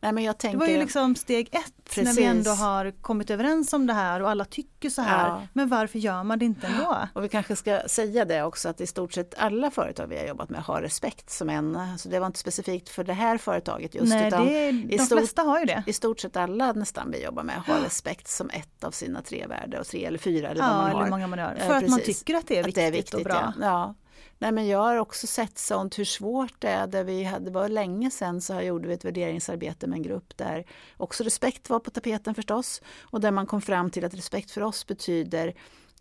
Nej, 0.00 0.12
men 0.12 0.25
jag 0.25 0.38
tänker... 0.38 0.58
Det 0.58 0.64
var 0.64 0.73
ju 0.73 0.78
liksom 0.78 1.16
steg 1.16 1.49
ett 1.52 1.73
Precis. 1.85 2.04
när 2.04 2.12
vi 2.12 2.25
ändå 2.25 2.50
har 2.50 2.90
kommit 2.90 3.30
överens 3.30 3.73
om 3.73 3.87
det 3.87 3.92
här 3.92 4.23
och 4.23 4.30
alla 4.30 4.44
tycker 4.44 4.90
så 4.90 5.02
här. 5.02 5.28
Ja. 5.28 5.42
Men 5.52 5.68
varför 5.68 5.99
gör 5.99 6.23
man 6.23 6.38
det 6.38 6.44
inte 6.44 6.66
ändå? 6.66 6.99
Och 7.12 7.25
vi 7.25 7.28
kanske 7.28 7.56
ska 7.56 7.80
säga 7.87 8.25
det 8.25 8.42
också 8.42 8.68
att 8.68 8.80
i 8.80 8.87
stort 8.87 9.12
sett 9.12 9.35
alla 9.38 9.70
företag 9.70 10.06
vi 10.06 10.18
har 10.18 10.26
jobbat 10.26 10.50
med 10.50 10.62
har 10.62 10.82
respekt 10.82 11.30
som 11.30 11.50
en, 11.50 11.99
så 11.99 12.08
det 12.08 12.18
var 12.18 12.26
inte 12.26 12.38
specifikt 12.38 12.88
för 12.88 13.04
det 13.04 13.12
här 13.12 13.38
företaget 13.38 13.94
just. 13.94 14.08
Nej, 14.08 14.28
utan 14.28 14.46
det, 14.46 14.73
de 14.73 14.99
stort, 14.99 15.18
flesta 15.18 15.42
har 15.42 15.58
ju 15.58 15.64
det. 15.64 15.82
I 15.87 15.92
stort 15.92 16.20
sett 16.20 16.37
alla 16.37 16.73
nästan 16.73 17.11
vi 17.11 17.25
jobbar 17.25 17.42
med 17.42 17.56
har 17.56 17.80
respekt 17.80 18.28
som 18.28 18.50
ett 18.50 18.85
av 18.85 18.90
sina 18.90 19.23
tre 19.23 19.46
värden 19.46 19.80
och 19.80 19.87
tre 19.87 20.04
eller 20.04 20.18
fyra 20.18 20.49
eller 20.49 20.62
vad 20.62 20.70
ja, 20.70 20.75
man 20.75 20.90
har. 20.90 21.00
Eller 21.00 21.11
många 21.11 21.26
man 21.26 21.38
har. 21.38 21.54
För 21.54 21.66
ja, 21.66 21.76
att 21.76 21.88
man 21.88 22.00
tycker 22.00 22.35
att 22.35 22.46
det 22.46 22.58
är 22.58 22.64
viktigt, 22.64 22.75
det 22.75 22.82
är 22.82 22.92
viktigt 22.92 23.14
och 23.14 23.23
bra. 23.23 23.52
Ja. 23.61 23.94
Nej, 24.38 24.52
men 24.52 24.66
jag 24.66 24.78
har 24.78 24.96
också 24.96 25.26
sett 25.26 25.58
sånt 25.58 25.98
hur 25.98 26.04
svårt 26.04 26.54
det 26.58 26.68
är. 26.68 26.86
Där 26.86 27.04
vi 27.04 27.24
hade, 27.24 27.44
det 27.44 27.50
var 27.50 27.68
länge 27.68 28.10
sedan 28.10 28.40
så 28.40 28.60
gjorde 28.60 28.88
vi 28.88 28.94
ett 28.94 29.04
värderingsarbete 29.04 29.86
med 29.86 29.96
en 29.96 30.02
grupp 30.02 30.36
där 30.36 30.66
också 30.96 31.24
respekt 31.24 31.70
var 31.70 31.80
på 31.80 31.90
tapeten 31.90 32.34
förstås. 32.34 32.82
Och 33.00 33.20
där 33.20 33.30
man 33.30 33.46
kom 33.46 33.62
fram 33.62 33.90
till 33.90 34.04
att 34.04 34.14
respekt 34.14 34.50
för 34.50 34.60
oss 34.60 34.86
betyder 34.86 35.54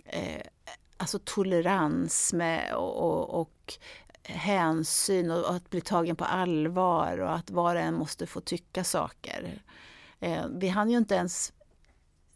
eh, 0.06 0.42
alltså 0.98 1.20
tolerans 1.24 2.34
med, 2.34 2.74
och, 2.76 2.96
och, 2.98 3.42
och 3.42 3.74
hänsyn 4.24 5.32
och 5.32 5.56
att 5.56 5.70
bli 5.70 5.82
tagen 5.82 6.16
på 6.16 6.26
allvar 6.26 7.18
och 7.18 7.36
att 7.36 7.50
var 7.50 7.76
och 7.76 7.82
en 7.82 7.94
måste 7.94 8.28
få 8.28 8.42
tycka 8.42 8.84
saker. 8.84 9.64
Eh, 10.20 10.46
vi 10.52 10.68
hann 10.68 10.90
ju 10.90 10.98
inte 10.98 11.16
ens 11.16 11.54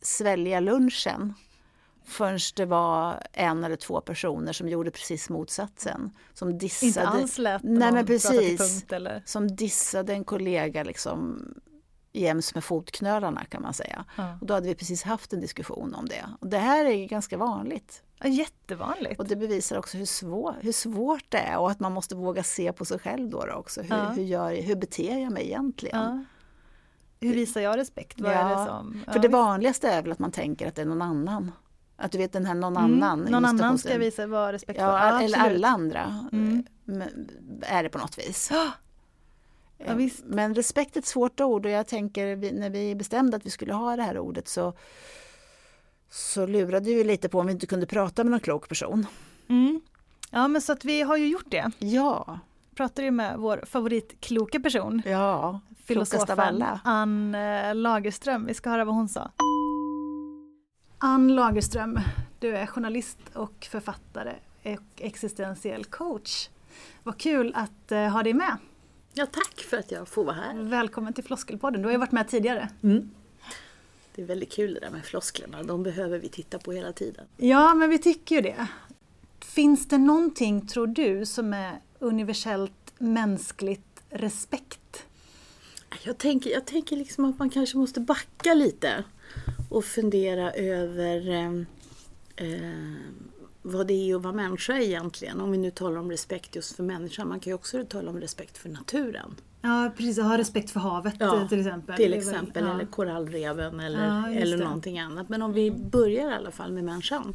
svälja 0.02 0.60
lunchen 0.60 1.34
förrän 2.10 2.40
det 2.56 2.66
var 2.66 3.24
en 3.34 3.64
eller 3.64 3.76
två 3.76 4.02
personer 4.02 4.54
som 4.54 4.70
gjorde 4.70 4.92
precis 4.92 5.30
motsatsen. 5.30 6.12
Som 6.34 6.58
dissade, 6.58 6.88
Inte 6.88 7.08
alls 7.08 7.38
lät 7.38 7.64
nej, 7.64 7.92
men 7.92 8.06
precis, 8.06 8.58
punkt, 8.58 8.92
eller? 8.92 9.24
Som 9.26 9.56
dissade 9.56 10.14
en 10.14 10.24
kollega 10.24 10.84
liksom 10.84 11.42
jäms 12.12 12.56
med 12.56 12.64
fotknölarna 12.64 13.46
kan 13.46 13.62
man 13.62 13.74
säga. 13.74 14.06
Ja. 14.18 14.38
Och 14.42 14.48
då 14.48 14.54
hade 14.54 14.68
vi 14.68 14.76
precis 14.76 15.04
haft 15.04 15.34
en 15.34 15.42
diskussion 15.42 15.96
om 15.96 16.08
det. 16.08 16.26
Och 16.40 16.48
det 16.48 16.58
här 16.58 16.86
är 16.86 17.06
ganska 17.06 17.38
vanligt. 17.38 18.04
Ja, 18.20 18.28
jättevanligt. 18.28 19.20
Och 19.20 19.28
det 19.28 19.36
bevisar 19.36 19.78
också 19.78 19.98
hur, 19.98 20.06
svår, 20.06 20.56
hur 20.62 20.72
svårt 20.72 21.26
det 21.30 21.38
är 21.38 21.58
och 21.58 21.72
att 21.72 21.80
man 21.80 21.92
måste 21.92 22.16
våga 22.16 22.44
se 22.44 22.74
på 22.74 22.86
sig 22.86 23.00
själv 23.00 23.30
då, 23.30 23.52
också. 23.54 23.82
Hur, 23.82 23.96
ja. 23.96 24.10
hur, 24.10 24.24
gör, 24.24 24.62
hur 24.62 24.76
beter 24.76 25.20
jag 25.20 25.32
mig 25.32 25.46
egentligen? 25.46 25.98
Ja. 25.98 26.24
Hur 27.28 27.34
visar 27.34 27.62
jag 27.62 27.78
respekt? 27.78 28.22
Vad 28.22 28.32
ja, 28.32 28.38
är 28.38 28.50
det 28.50 28.66
som? 28.66 29.04
För 29.14 29.20
det 29.20 29.28
vanligaste 29.28 29.90
är 29.90 30.02
väl 30.02 30.12
att 30.12 30.20
man 30.20 30.32
tänker 30.32 30.68
att 30.68 30.76
det 30.76 30.82
är 30.82 30.86
någon 30.86 31.02
annan. 31.02 31.52
Att 32.02 32.12
du 32.12 32.18
vet 32.18 32.34
den 32.34 32.46
här 32.46 32.54
någon 32.56 32.78
mm, 32.78 33.04
annan. 33.04 33.20
Någon 33.20 33.46
annan 33.46 33.78
ska 33.78 33.98
visa 33.98 34.28
vara 34.28 34.54
respektfull. 34.54 34.88
Ja, 34.88 35.22
eller 35.22 35.38
alla 35.38 35.68
andra 35.68 36.28
mm. 36.32 36.64
är 37.62 37.84
det 37.84 37.90
på 37.90 37.98
något 37.98 38.18
vis. 38.18 38.52
Ja, 38.52 38.72
Men 40.24 40.56
respekt 40.56 40.96
är 40.96 41.00
ett 41.00 41.06
svårt 41.06 41.40
ord 41.40 41.66
och 41.66 41.72
jag 41.72 41.88
tänker 41.88 42.54
när 42.54 42.70
vi 42.70 42.96
bestämde 42.96 43.38
att 43.38 43.46
vi 43.46 43.50
skulle 43.50 43.74
ha 43.74 43.96
det 43.96 44.04
här 44.04 44.18
ordet 44.18 44.48
så, 44.48 44.74
så 46.10 46.46
lurade 46.46 46.86
vi 46.86 47.04
lite 47.04 47.30
på 47.30 47.40
om 47.40 47.46
vi 47.46 47.52
inte 47.52 47.68
kunde 47.68 47.86
prata 47.86 48.24
med 48.24 48.32
någon 48.32 48.40
klok 48.40 48.70
person. 48.70 49.06
Mm. 49.48 49.82
Ja 50.32 50.48
men 50.48 50.62
så 50.62 50.74
att 50.74 50.86
vi 50.86 51.02
har 51.02 51.18
ju 51.18 51.28
gjort 51.28 51.52
det. 51.52 51.72
Ja. 51.80 52.40
Pratade 52.76 53.12
med 53.12 53.38
vår 53.38 53.64
favoritkloka 53.66 54.60
person. 54.60 55.02
Ja, 55.06 55.60
filosofen 55.86 56.64
Ann 56.84 57.36
eh, 57.36 57.76
Lagerström. 57.76 58.46
Vi 58.46 58.54
ska 58.54 58.70
höra 58.70 58.86
vad 58.86 58.96
hon 58.96 59.10
sa. 59.10 59.32
Ann 61.02 61.36
Lagerström, 61.36 62.00
du 62.40 62.58
är 62.58 62.66
journalist 62.66 63.18
och 63.34 63.68
författare 63.72 64.36
och 64.64 65.02
existentiell 65.02 65.86
coach. 65.86 66.50
Vad 67.04 67.18
kul 67.18 67.52
att 67.56 67.92
uh, 67.92 67.98
ha 67.98 68.24
dig 68.24 68.34
med. 68.34 68.58
Ja, 69.14 69.26
tack 69.26 69.60
för 69.60 69.78
att 69.78 69.92
jag 69.92 70.08
får 70.08 70.24
vara 70.24 70.36
här. 70.36 70.56
Välkommen 70.56 71.14
till 71.14 71.24
Floskelpodden, 71.24 71.82
du 71.82 71.88
har 71.88 71.92
ju 71.92 71.98
varit 71.98 72.12
med 72.12 72.28
tidigare. 72.28 72.70
Mm. 72.84 73.12
Det 74.16 74.22
är 74.22 74.26
väldigt 74.26 74.52
kul 74.52 74.74
det 74.74 74.80
där 74.80 74.90
med 74.90 75.06
flosklerna, 75.06 75.64
de 75.64 75.84
behöver 75.84 76.20
vi 76.20 76.30
titta 76.30 76.60
på 76.60 76.72
hela 76.72 76.94
tiden. 76.94 77.26
Ja, 77.38 77.76
men 77.76 77.90
vi 77.90 77.98
tycker 78.00 78.36
ju 78.36 78.42
det. 78.42 78.68
Finns 79.40 79.88
det 79.88 79.98
någonting, 79.98 80.68
tror 80.68 80.88
du, 80.88 81.26
som 81.26 81.54
är 81.54 81.80
universellt 82.00 82.94
mänskligt 82.98 84.02
respekt? 84.10 85.06
Jag 86.04 86.18
tänker, 86.18 86.50
jag 86.50 86.66
tänker 86.66 86.96
liksom 86.96 87.26
att 87.26 87.40
man 87.40 87.50
kanske 87.50 87.78
måste 87.78 88.00
backa 88.00 88.54
lite 88.54 89.04
och 89.70 89.86
fundera 89.86 90.52
över 90.52 91.30
eh, 91.30 91.52
eh, 92.36 92.96
vad 93.62 93.88
det 93.88 94.12
är 94.12 94.16
att 94.16 94.22
vara 94.22 94.34
människa 94.34 94.78
egentligen. 94.78 95.42
Om 95.42 95.52
vi 95.52 95.58
nu 95.58 95.72
talar 95.72 95.98
om 95.98 96.12
respekt 96.12 96.56
just 96.56 96.76
för 96.76 96.84
människan. 96.84 97.28
Man 97.28 97.40
kan 97.40 97.52
ju 97.52 97.56
också 97.56 97.86
tala 97.86 98.10
om 98.10 98.22
respekt 98.22 98.58
för 98.58 98.70
naturen. 98.70 99.36
Ja 99.62 99.92
precis, 99.98 100.20
ha 100.20 100.38
respekt 100.38 100.72
för 100.72 100.80
havet 100.80 101.16
ja, 101.20 101.48
till 101.48 101.60
exempel. 101.60 101.96
Till 101.96 102.14
exempel, 102.14 102.66
ja. 102.66 102.74
eller 102.74 102.86
korallreven 102.86 103.80
eller, 103.80 104.06
ja, 104.06 104.30
eller 104.30 104.58
någonting 104.58 105.00
annat. 105.00 105.30
Men 105.30 105.42
om 105.42 105.54
vi 105.54 105.72
börjar 105.72 106.32
i 106.32 106.34
alla 106.34 106.52
fall 106.52 106.72
med 106.72 106.84
människan. 106.84 107.34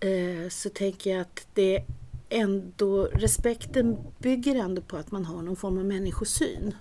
Eh, 0.00 0.48
så 0.50 0.68
tänker 0.68 1.10
jag 1.10 1.20
att 1.20 1.46
det 1.54 1.84
ändå, 2.28 3.04
respekten 3.04 3.96
bygger 4.18 4.54
ändå 4.54 4.82
på 4.82 4.96
att 4.96 5.10
man 5.10 5.24
har 5.24 5.42
någon 5.42 5.56
form 5.56 5.78
av 5.78 5.84
människosyn. 5.84 6.74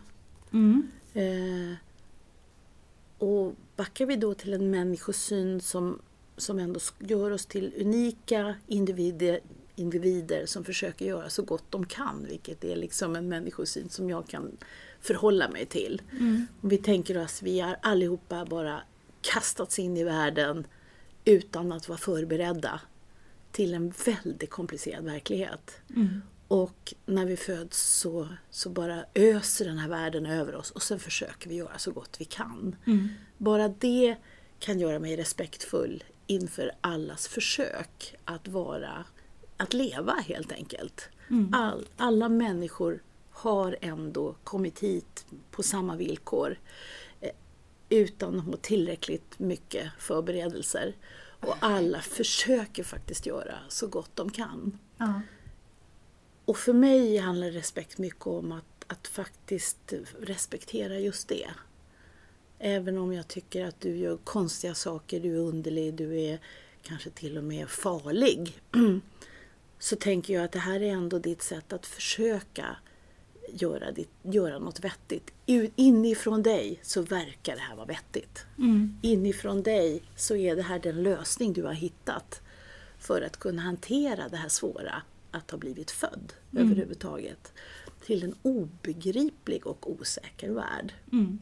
Mm. 0.51 0.87
Eh, 1.13 1.75
och 3.17 3.55
backar 3.81 4.05
vi 4.05 4.15
då 4.15 4.33
till 4.33 4.53
en 4.53 4.71
människosyn 4.71 5.61
som, 5.61 6.01
som 6.37 6.59
ändå 6.59 6.79
gör 6.99 7.31
oss 7.31 7.45
till 7.45 7.73
unika 7.77 8.55
individer, 8.67 9.39
individer 9.75 10.45
som 10.45 10.63
försöker 10.63 11.05
göra 11.05 11.29
så 11.29 11.43
gott 11.43 11.63
de 11.69 11.85
kan, 11.85 12.25
vilket 12.29 12.63
är 12.63 12.75
liksom 12.75 13.15
en 13.15 13.29
människosyn 13.29 13.89
som 13.89 14.09
jag 14.09 14.27
kan 14.27 14.57
förhålla 14.99 15.49
mig 15.49 15.65
till. 15.65 16.01
Mm. 16.11 16.47
Om 16.61 16.69
vi 16.69 16.77
tänker 16.77 17.23
oss, 17.23 17.41
vi 17.41 17.59
har 17.59 17.77
allihopa 17.81 18.45
bara 18.45 18.81
kastats 19.21 19.79
in 19.79 19.97
i 19.97 20.03
världen 20.03 20.67
utan 21.25 21.71
att 21.71 21.89
vara 21.89 21.99
förberedda 21.99 22.81
till 23.51 23.73
en 23.73 23.93
väldigt 24.05 24.49
komplicerad 24.49 25.03
verklighet. 25.03 25.71
Mm. 25.95 26.21
Och 26.51 26.93
när 27.05 27.25
vi 27.25 27.37
föds 27.37 27.99
så, 27.99 28.27
så 28.49 28.69
bara 28.69 29.05
öser 29.13 29.65
den 29.65 29.77
här 29.77 29.89
världen 29.89 30.25
över 30.25 30.55
oss 30.55 30.71
och 30.71 30.81
sen 30.81 30.99
försöker 30.99 31.49
vi 31.49 31.55
göra 31.55 31.77
så 31.77 31.91
gott 31.91 32.15
vi 32.19 32.25
kan. 32.25 32.75
Mm. 32.87 33.09
Bara 33.37 33.67
det 33.67 34.15
kan 34.59 34.79
göra 34.79 34.99
mig 34.99 35.15
respektfull 35.15 36.03
inför 36.27 36.71
allas 36.81 37.27
försök 37.27 38.15
att 38.25 38.47
vara, 38.47 39.05
att 39.57 39.73
leva 39.73 40.13
helt 40.13 40.51
enkelt. 40.51 41.09
Mm. 41.29 41.53
All, 41.53 41.87
alla 41.97 42.29
människor 42.29 43.03
har 43.31 43.77
ändå 43.81 44.35
kommit 44.43 44.79
hit 44.79 45.25
på 45.51 45.63
samma 45.63 45.95
villkor 45.95 46.59
eh, 47.21 47.31
utan 47.89 48.39
att 48.39 48.45
ha 48.45 48.57
tillräckligt 48.61 49.39
mycket 49.39 49.91
förberedelser. 49.99 50.95
Och 51.39 51.55
alla 51.59 51.99
försöker 51.99 52.83
faktiskt 52.83 53.25
göra 53.25 53.55
så 53.69 53.87
gott 53.87 54.15
de 54.15 54.29
kan. 54.29 54.79
Ja. 54.97 55.21
Och 56.45 56.57
för 56.57 56.73
mig 56.73 57.17
handlar 57.17 57.51
respekt 57.51 57.97
mycket 57.97 58.27
om 58.27 58.51
att, 58.51 58.85
att 58.87 59.07
faktiskt 59.07 59.93
respektera 60.19 60.99
just 60.99 61.27
det. 61.27 61.49
Även 62.59 62.97
om 62.97 63.13
jag 63.13 63.27
tycker 63.27 63.65
att 63.65 63.81
du 63.81 63.97
gör 63.97 64.17
konstiga 64.17 64.75
saker, 64.75 65.19
du 65.19 65.35
är 65.35 65.39
underlig, 65.39 65.93
du 65.93 66.21
är 66.21 66.39
kanske 66.81 67.09
till 67.09 67.37
och 67.37 67.43
med 67.43 67.69
farlig. 67.69 68.61
Så 69.79 69.95
tänker 69.95 70.33
jag 70.33 70.43
att 70.43 70.51
det 70.51 70.59
här 70.59 70.81
är 70.81 70.91
ändå 70.91 71.19
ditt 71.19 71.41
sätt 71.41 71.73
att 71.73 71.85
försöka 71.85 72.75
göra, 73.53 73.91
ditt, 73.91 74.09
göra 74.21 74.59
något 74.59 74.79
vettigt. 74.79 75.33
Inifrån 75.75 76.43
dig 76.43 76.79
så 76.81 77.01
verkar 77.01 77.55
det 77.55 77.61
här 77.61 77.75
vara 77.75 77.85
vettigt. 77.85 78.45
Mm. 78.57 78.99
Inifrån 79.01 79.63
dig 79.63 80.03
så 80.15 80.35
är 80.35 80.55
det 80.55 80.61
här 80.61 80.79
den 80.79 81.03
lösning 81.03 81.53
du 81.53 81.63
har 81.63 81.73
hittat 81.73 82.41
för 82.99 83.21
att 83.21 83.37
kunna 83.37 83.61
hantera 83.61 84.29
det 84.29 84.37
här 84.37 84.49
svåra 84.49 85.01
att 85.31 85.51
ha 85.51 85.57
blivit 85.57 85.91
född 85.91 86.33
mm. 86.51 86.63
överhuvudtaget. 86.65 87.53
Till 88.05 88.23
en 88.23 88.35
obegriplig 88.41 89.67
och 89.67 89.91
osäker 89.91 90.51
värld. 90.51 90.93
Mm. 91.11 91.39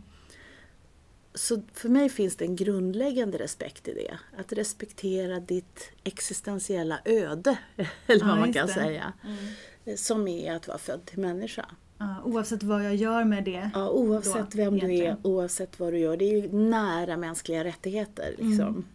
Så 1.33 1.61
för 1.73 1.89
mig 1.89 2.09
finns 2.09 2.35
det 2.35 2.45
en 2.45 2.55
grundläggande 2.55 3.37
respekt 3.37 3.87
i 3.87 3.93
det. 3.93 4.19
Att 4.39 4.53
respektera 4.53 5.39
ditt 5.39 5.91
existentiella 6.03 6.99
öde, 7.05 7.57
eller 8.07 8.25
vad 8.25 8.35
ja, 8.37 8.39
man 8.39 8.53
kan 8.53 8.67
det. 8.67 8.73
säga. 8.73 9.13
Mm. 9.23 9.97
Som 9.97 10.27
är 10.27 10.55
att 10.55 10.67
vara 10.67 10.77
född 10.77 11.05
till 11.05 11.19
människa. 11.19 11.65
Ja, 11.97 12.21
oavsett 12.25 12.63
vad 12.63 12.85
jag 12.85 12.95
gör 12.95 13.23
med 13.23 13.43
det. 13.43 13.69
Ja, 13.73 13.89
oavsett 13.89 14.51
då, 14.51 14.57
vem 14.57 14.75
egentligen. 14.75 15.17
du 15.21 15.29
är, 15.29 15.33
oavsett 15.33 15.79
vad 15.79 15.93
du 15.93 15.99
gör. 15.99 16.17
Det 16.17 16.25
är 16.25 16.41
ju 16.41 16.51
nära 16.51 17.17
mänskliga 17.17 17.63
rättigheter. 17.63 18.35
Liksom. 18.37 18.67
Mm. 18.67 18.85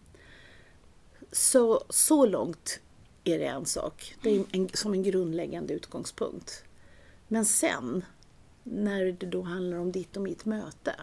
Så, 1.33 1.85
så 1.91 2.27
långt 2.27 2.81
är 3.25 3.39
det 3.39 3.47
en 3.47 3.67
sak. 3.67 4.17
Det 4.23 4.31
är 4.37 4.45
en, 4.53 4.69
som 4.73 4.93
en 4.93 5.03
grundläggande 5.03 5.75
utgångspunkt. 5.75 6.65
Men 7.29 7.45
sen, 7.45 8.05
när 8.63 9.05
det 9.05 9.27
då 9.27 9.43
handlar 9.43 9.79
om 9.79 9.93
ditt 9.93 10.17
och 10.17 10.23
mitt 10.23 10.45
möte, 10.45 10.95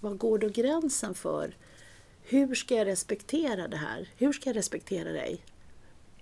var 0.00 0.14
går 0.14 0.38
då 0.38 0.48
gränsen 0.48 1.14
för 1.14 1.56
hur 2.22 2.54
ska 2.54 2.74
jag 2.74 2.86
respektera 2.86 3.68
det 3.68 3.76
här? 3.76 4.08
Hur 4.16 4.32
ska 4.32 4.48
jag 4.48 4.56
respektera 4.56 5.12
dig? 5.12 5.44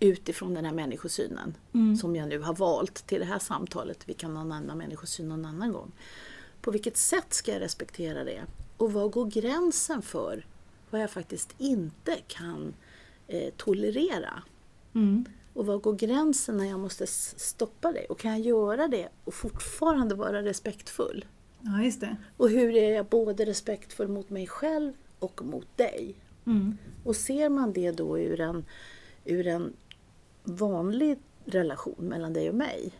Utifrån 0.00 0.54
den 0.54 0.64
här 0.64 0.72
människosynen 0.72 1.54
mm. 1.74 1.96
som 1.96 2.16
jag 2.16 2.28
nu 2.28 2.38
har 2.38 2.54
valt 2.54 3.06
till 3.06 3.18
det 3.18 3.24
här 3.24 3.38
samtalet. 3.38 4.08
Vi 4.08 4.14
kan 4.14 4.36
ha 4.36 4.42
en 4.42 4.52
annan 4.52 4.78
människosyn 4.78 5.28
någon 5.28 5.44
annan 5.44 5.72
gång. 5.72 5.92
På 6.60 6.70
vilket 6.70 6.96
sätt 6.96 7.34
ska 7.34 7.52
jag 7.52 7.60
respektera 7.60 8.24
det? 8.24 8.42
Och 8.76 8.92
var 8.92 9.08
går 9.08 9.26
gränsen 9.26 10.02
för 10.02 10.46
vad 10.90 11.00
jag 11.00 11.10
faktiskt 11.10 11.54
inte 11.58 12.16
kan 12.26 12.74
eh, 13.28 13.52
tolerera? 13.56 14.42
Mm. 14.94 15.24
Och 15.56 15.66
var 15.66 15.78
går 15.78 15.94
gränsen 15.94 16.56
när 16.56 16.64
jag 16.64 16.80
måste 16.80 17.06
stoppa 17.06 17.92
det? 17.92 18.04
Och 18.04 18.18
kan 18.18 18.30
jag 18.30 18.40
göra 18.40 18.88
det 18.88 19.08
och 19.24 19.34
fortfarande 19.34 20.14
vara 20.14 20.42
respektfull? 20.42 21.24
Ja, 21.60 21.82
just 21.82 22.00
det. 22.00 22.16
Och 22.36 22.50
hur 22.50 22.76
är 22.76 22.94
jag 22.94 23.06
både 23.06 23.44
respektfull 23.44 24.08
mot 24.08 24.30
mig 24.30 24.46
själv 24.46 24.92
och 25.18 25.44
mot 25.44 25.76
dig? 25.76 26.14
Mm. 26.46 26.78
Och 27.04 27.16
ser 27.16 27.48
man 27.48 27.72
det 27.72 27.90
då 27.90 28.18
ur 28.18 28.40
en, 28.40 28.64
ur 29.24 29.46
en 29.46 29.72
vanlig 30.44 31.18
relation 31.44 31.94
mellan 31.98 32.32
dig 32.32 32.48
och 32.48 32.54
mig 32.54 32.92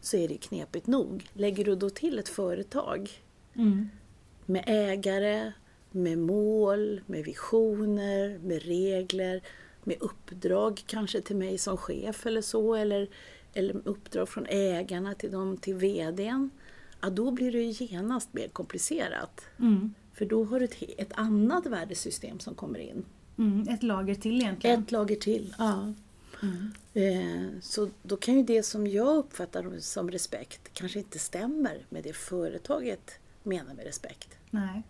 så 0.00 0.16
är 0.16 0.28
det 0.28 0.36
knepigt 0.36 0.86
nog. 0.86 1.28
Lägger 1.32 1.64
du 1.64 1.76
då 1.76 1.90
till 1.90 2.18
ett 2.18 2.28
företag 2.28 3.10
mm. 3.54 3.88
med 4.46 4.64
ägare, 4.66 5.52
med 5.90 6.18
mål, 6.18 7.00
med 7.06 7.24
visioner, 7.24 8.38
med 8.38 8.62
regler 8.62 9.42
med 9.86 9.96
uppdrag 10.00 10.82
kanske 10.86 11.20
till 11.20 11.36
mig 11.36 11.58
som 11.58 11.76
chef 11.76 12.26
eller 12.26 12.42
så 12.42 12.74
eller, 12.74 13.08
eller 13.52 13.80
uppdrag 13.84 14.28
från 14.28 14.46
ägarna 14.46 15.14
till 15.14 15.30
dem 15.30 15.56
till 15.56 15.74
VDn. 15.74 16.50
Ja, 17.00 17.10
då 17.10 17.30
blir 17.30 17.52
det 17.52 17.62
genast 17.62 18.34
mer 18.34 18.48
komplicerat. 18.48 19.44
Mm. 19.58 19.94
För 20.14 20.24
då 20.26 20.44
har 20.44 20.58
du 20.58 20.64
ett, 20.64 20.82
ett 20.98 21.12
annat 21.12 21.66
värdesystem 21.66 22.40
som 22.40 22.54
kommer 22.54 22.78
in. 22.78 23.04
Mm, 23.38 23.68
ett 23.68 23.82
lager 23.82 24.14
till 24.14 24.40
egentligen. 24.40 24.82
Ett 24.82 24.92
lager 24.92 25.16
till, 25.16 25.54
ja. 25.58 25.92
Mm. 26.42 26.72
Eh, 26.94 27.60
så 27.60 27.90
då 28.02 28.16
kan 28.16 28.34
ju 28.34 28.42
det 28.42 28.62
som 28.62 28.86
jag 28.86 29.16
uppfattar 29.16 29.78
som 29.78 30.10
respekt 30.10 30.70
kanske 30.72 30.98
inte 30.98 31.18
stämmer 31.18 31.86
med 31.88 32.02
det 32.02 32.12
företaget 32.12 33.18
menar 33.42 33.74
med 33.74 33.84
respekt. 33.84 34.28
Nej. 34.50 34.82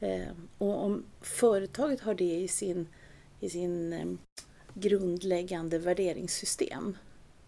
Eh, 0.00 0.32
och 0.58 0.84
om 0.84 1.02
företaget 1.20 2.00
har 2.00 2.14
det 2.14 2.40
i 2.40 2.48
sin 2.48 2.86
i 3.40 3.50
sin 3.50 3.92
eh, 3.92 4.06
grundläggande 4.74 5.78
värderingssystem. 5.78 6.96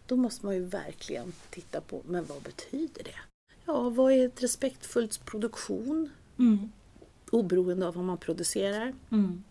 Då 0.06 0.16
måste 0.16 0.46
man 0.46 0.54
ju 0.54 0.64
verkligen 0.64 1.32
titta 1.50 1.80
på, 1.80 2.02
men 2.06 2.26
vad 2.26 2.42
betyder 2.42 3.04
det? 3.04 3.18
Ja, 3.64 3.90
vad 3.90 4.12
är 4.12 4.26
ett 4.26 4.42
respektfullt 4.42 5.24
produktion? 5.24 6.10
Mm. 6.38 6.72
Oberoende 7.30 7.88
av 7.88 7.94
vad 7.94 8.04
man 8.04 8.18
producerar. 8.18 8.94
Mm. 9.10 9.44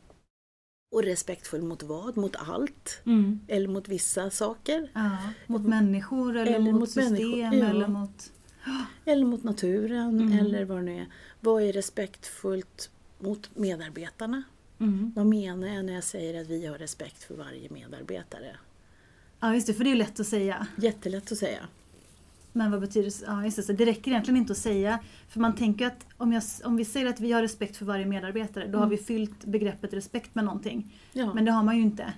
Och 0.96 1.04
respektfull 1.04 1.62
mot 1.62 1.84
vad? 1.84 2.18
Mot 2.18 2.36
allt? 2.36 3.02
Mm. 3.06 3.40
Eller 3.48 3.68
mot 3.68 3.88
vissa 3.88 4.30
saker? 4.30 4.92
Ja, 4.94 5.18
mot 5.48 5.62
människor 5.62 6.38
eller, 6.38 6.54
eller 6.54 6.72
mot, 6.72 6.80
mot 6.80 6.90
system 6.90 7.54
ja. 7.54 7.70
eller 7.70 7.88
mot... 7.88 8.32
Eller 9.06 9.26
mot 9.26 9.44
naturen 9.44 10.20
mm. 10.20 10.40
eller 10.40 10.66
vad 10.66 10.78
det 10.78 10.84
nu 10.84 11.00
är. 11.00 11.08
Vad 11.40 11.64
är 11.64 11.74
respektfullt 11.74 12.90
mot 13.20 13.56
medarbetarna? 13.56 14.44
Mm. 14.80 15.12
Vad 15.16 15.26
menar 15.26 15.68
jag 15.68 15.86
när 15.86 15.94
jag 15.94 16.04
säger 16.04 16.42
att 16.42 16.48
vi 16.48 16.66
har 16.66 16.78
respekt 16.78 17.24
för 17.24 17.36
varje 17.36 17.70
medarbetare? 17.70 18.56
Ja 19.40 19.54
just 19.54 19.68
det, 19.68 19.74
för 19.74 19.84
det 19.84 19.92
är 19.92 19.96
lätt 19.96 20.20
att 20.20 20.28
säga. 20.28 20.68
Jättelätt 20.78 21.32
att 21.32 21.38
säga. 21.38 21.68
Men 22.54 22.72
vad 22.72 22.82
betyder 22.82 23.14
ja, 23.26 23.46
just 23.46 23.58
det, 23.58 23.64
så 23.64 23.74
det 23.74 23.86
räcker 23.86 24.12
egentligen 24.12 24.38
inte 24.38 24.52
att 24.52 24.58
säga. 24.58 25.00
För 25.30 25.40
man 25.40 25.56
tänker 25.56 25.88
att 25.88 26.06
om, 26.18 26.34
jag, 26.34 26.44
om 26.64 26.78
vi 26.78 26.86
säger 26.86 27.06
att 27.06 27.20
vi 27.20 27.32
har 27.32 27.42
respekt 27.42 27.78
för 27.78 27.86
varje 27.86 28.06
medarbetare, 28.06 28.64
då 28.64 28.70
mm. 28.70 28.80
har 28.80 28.88
vi 28.88 28.98
fyllt 28.98 29.46
begreppet 29.46 29.94
respekt 29.94 30.36
med 30.36 30.46
någonting. 30.46 30.96
Ja. 31.14 31.34
Men 31.34 31.46
det 31.46 31.52
har 31.52 31.64
man 31.64 31.78
ju 31.78 31.82
inte. 31.82 32.14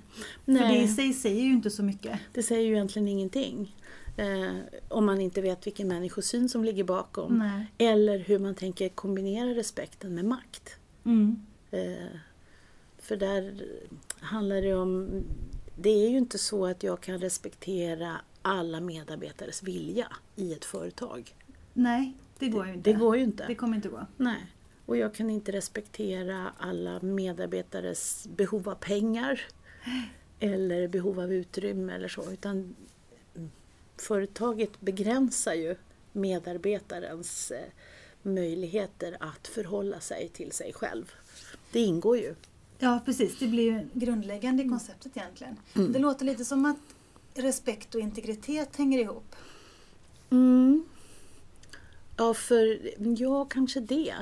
Nej. 0.45 0.61
För 0.61 0.67
det 0.67 0.81
i 0.81 0.87
sig 0.87 1.13
säger 1.13 1.43
ju 1.43 1.51
inte 1.51 1.69
så 1.69 1.83
mycket. 1.83 2.19
Det 2.33 2.43
säger 2.43 2.67
ju 2.67 2.73
egentligen 2.73 3.07
ingenting. 3.07 3.75
Eh, 4.17 4.55
om 4.87 5.05
man 5.05 5.21
inte 5.21 5.41
vet 5.41 5.67
vilken 5.67 5.87
människosyn 5.87 6.49
som 6.49 6.63
ligger 6.63 6.83
bakom. 6.83 7.37
Nej. 7.37 7.89
Eller 7.89 8.19
hur 8.19 8.39
man 8.39 8.55
tänker 8.55 8.89
kombinera 8.89 9.49
respekten 9.49 10.15
med 10.15 10.25
makt. 10.25 10.69
Mm. 11.05 11.45
Eh, 11.71 12.19
för 13.09 13.17
där 13.17 13.65
handlar 14.19 14.61
det 14.61 14.75
om 14.75 15.23
det 15.75 15.89
är 15.89 16.09
ju 16.09 16.17
inte 16.17 16.37
så 16.37 16.65
att 16.65 16.83
jag 16.83 17.01
kan 17.01 17.19
respektera 17.19 18.21
alla 18.41 18.79
medarbetares 18.79 19.63
vilja 19.63 20.07
i 20.35 20.53
ett 20.53 20.65
företag. 20.65 21.35
Nej, 21.73 22.13
det 22.39 22.47
går 22.47 22.67
ju 22.67 22.73
inte. 22.73 22.91
Det 22.91 22.99
går 22.99 23.17
ju 23.17 23.23
inte. 23.23 23.47
Det 23.47 23.55
kommer 23.55 23.75
inte 23.75 23.89
gå. 23.89 24.05
Nej. 24.17 24.53
Och 24.85 24.97
jag 24.97 25.13
kan 25.13 25.29
inte 25.29 25.51
respektera 25.51 26.53
alla 26.57 27.01
medarbetares 27.01 28.27
behov 28.35 28.69
av 28.69 28.75
pengar 28.75 29.41
eller 30.39 30.87
behov 30.87 31.19
av 31.19 31.33
utrymme 31.33 31.93
eller 31.93 32.07
så. 32.07 32.31
Utan 32.31 32.75
företaget 33.97 34.81
begränsar 34.81 35.53
ju 35.53 35.75
medarbetarens 36.11 37.51
eh, 37.51 37.65
möjligheter 38.21 39.17
att 39.19 39.47
förhålla 39.47 39.99
sig 39.99 40.29
till 40.29 40.51
sig 40.51 40.73
själv. 40.73 41.11
Det 41.71 41.79
ingår 41.79 42.17
ju. 42.17 42.35
Ja 42.79 43.00
precis, 43.05 43.39
det 43.39 43.48
blir 43.48 43.63
ju 43.63 43.88
grundläggande 43.93 44.63
i 44.63 44.69
konceptet 44.69 45.17
egentligen. 45.17 45.57
Mm. 45.75 45.93
Det 45.93 46.00
låter 46.00 46.25
lite 46.25 46.45
som 46.45 46.65
att 46.65 46.77
respekt 47.33 47.95
och 47.95 48.01
integritet 48.01 48.75
hänger 48.75 49.00
ihop. 49.00 49.36
Mm. 50.29 50.83
Ja, 52.17 52.33
för 52.33 52.79
ja, 53.17 53.45
kanske 53.45 53.79
det. 53.79 54.15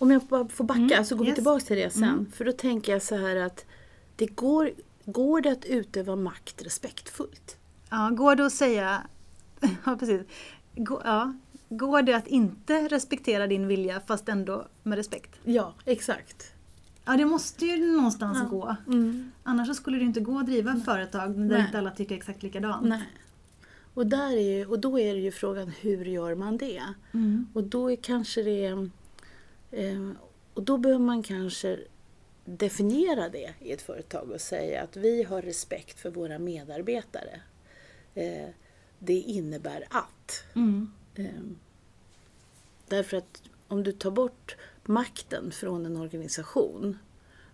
Om 0.00 0.10
jag 0.10 0.22
bara 0.22 0.48
får 0.48 0.64
backa 0.64 0.80
mm. 0.80 1.04
så 1.04 1.16
går 1.16 1.26
yes. 1.26 1.32
vi 1.32 1.34
tillbaka 1.34 1.64
till 1.64 1.76
det 1.76 1.90
sen. 1.90 2.02
Mm. 2.02 2.32
För 2.32 2.44
då 2.44 2.52
tänker 2.52 2.92
jag 2.92 3.02
så 3.02 3.16
här 3.16 3.36
att 3.36 3.64
det 4.16 4.26
går, 4.26 4.70
går 5.04 5.40
det 5.40 5.50
att 5.50 5.64
utöva 5.64 6.16
makt 6.16 6.62
respektfullt? 6.62 7.56
Ja, 7.90 8.10
går 8.10 8.36
det 8.36 8.46
att 8.46 8.52
säga... 8.52 9.02
Ja, 9.84 9.96
precis. 9.96 10.22
Går, 10.74 11.02
ja, 11.04 11.34
går 11.68 12.02
det 12.02 12.12
att 12.12 12.26
inte 12.26 12.88
respektera 12.88 13.46
din 13.46 13.66
vilja 13.66 14.00
fast 14.00 14.28
ändå 14.28 14.68
med 14.82 14.96
respekt? 14.96 15.30
Ja, 15.44 15.74
exakt. 15.84 16.54
Ja, 17.08 17.16
det 17.16 17.24
måste 17.24 17.66
ju 17.66 17.92
någonstans 17.96 18.38
ja. 18.42 18.48
gå. 18.48 18.76
Mm. 18.86 19.32
Annars 19.42 19.76
skulle 19.76 19.98
det 19.98 20.04
inte 20.04 20.20
gå 20.20 20.38
att 20.38 20.46
driva 20.46 20.72
ett 20.72 20.84
företag 20.84 21.30
där 21.30 21.44
Nej. 21.44 21.66
inte 21.66 21.78
alla 21.78 21.90
tycker 21.90 22.14
exakt 22.14 22.42
likadant. 22.42 22.88
Nej. 22.88 23.02
Och, 23.94 24.06
där 24.06 24.32
är 24.32 24.58
ju, 24.58 24.66
och 24.66 24.78
då 24.78 24.98
är 24.98 25.14
det 25.14 25.20
ju 25.20 25.30
frågan 25.30 25.72
hur 25.80 26.04
gör 26.04 26.34
man 26.34 26.56
det? 26.56 26.82
Mm. 27.14 27.46
Och 27.54 27.64
då 27.64 27.90
är 27.90 27.96
kanske 27.96 28.42
det... 28.42 28.66
Eh, 29.70 30.10
och 30.54 30.62
då 30.62 30.78
behöver 30.78 31.04
man 31.04 31.22
kanske 31.22 31.78
definiera 32.44 33.28
det 33.28 33.54
i 33.60 33.72
ett 33.72 33.82
företag 33.82 34.30
och 34.30 34.40
säga 34.40 34.82
att 34.82 34.96
vi 34.96 35.22
har 35.22 35.42
respekt 35.42 36.00
för 36.00 36.10
våra 36.10 36.38
medarbetare. 36.38 37.40
Eh, 38.14 38.48
det 38.98 39.20
innebär 39.20 39.84
att. 39.90 40.44
Mm. 40.54 40.92
Eh, 41.14 41.26
därför 42.88 43.16
att 43.16 43.42
om 43.68 43.82
du 43.82 43.92
tar 43.92 44.10
bort 44.10 44.56
makten 44.84 45.50
från 45.50 45.86
en 45.86 45.96
organisation, 45.96 46.98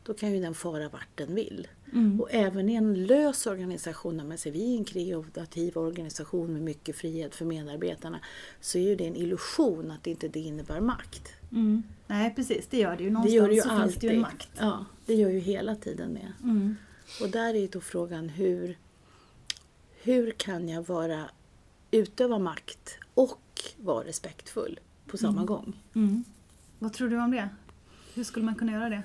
då 0.05 0.15
kan 0.15 0.33
ju 0.33 0.41
den 0.41 0.55
fara 0.55 0.89
vart 0.89 1.09
den 1.15 1.35
vill. 1.35 1.69
Mm. 1.93 2.21
Och 2.21 2.29
även 2.31 2.69
i 2.69 2.75
en 2.75 3.07
lös 3.07 3.47
organisation, 3.47 4.17
när 4.17 4.25
man 4.25 4.39
säger 4.39 4.59
vi 4.59 4.75
är 4.75 4.79
en 4.79 4.85
kreativ 4.85 5.79
organisation 5.79 6.53
med 6.53 6.63
mycket 6.63 6.97
frihet 6.97 7.35
för 7.35 7.45
medarbetarna, 7.45 8.21
så 8.61 8.79
är 8.79 8.83
ju 8.83 8.97
det 8.97 9.07
en 9.07 9.17
illusion 9.17 9.91
att 9.91 10.07
inte 10.07 10.29
det 10.29 10.41
innebär 10.41 10.81
makt. 10.81 11.29
Mm. 11.53 11.83
Nej 12.07 12.35
precis, 12.35 12.67
det 12.71 12.79
gör 12.79 12.97
det 12.97 13.03
ju. 13.03 13.11
Någonstans 13.11 13.33
det 13.33 13.37
gör 13.37 13.49
det 13.49 13.55
ju 13.55 13.61
så 13.61 13.71
alltid. 13.71 13.91
finns 13.91 14.01
det 14.01 14.07
ju 14.07 14.15
en 14.15 14.21
makt. 14.21 14.49
Ja, 14.59 14.85
det 15.07 15.15
gör 15.15 15.31
ju 15.31 15.39
hela 15.39 15.77
tiden 15.77 16.15
det. 16.15 16.33
Mm. 16.43 16.77
Och 17.21 17.29
där 17.29 17.55
är 17.55 17.69
då 17.69 17.81
frågan 17.81 18.29
hur, 18.29 18.79
hur 20.03 20.31
kan 20.31 20.69
jag 20.69 20.87
vara, 20.87 21.31
utöva 21.91 22.39
makt 22.39 22.99
och 23.15 23.61
vara 23.77 24.05
respektfull 24.05 24.81
på 25.07 25.17
samma 25.17 25.33
mm. 25.33 25.47
gång? 25.47 25.81
Mm. 25.95 26.25
Vad 26.79 26.93
tror 26.93 27.09
du 27.09 27.21
om 27.21 27.31
det? 27.31 27.49
Hur 28.15 28.25
skulle 28.25 28.45
man 28.45 28.55
kunna 28.55 28.73
göra 28.73 28.89
det? 28.89 29.03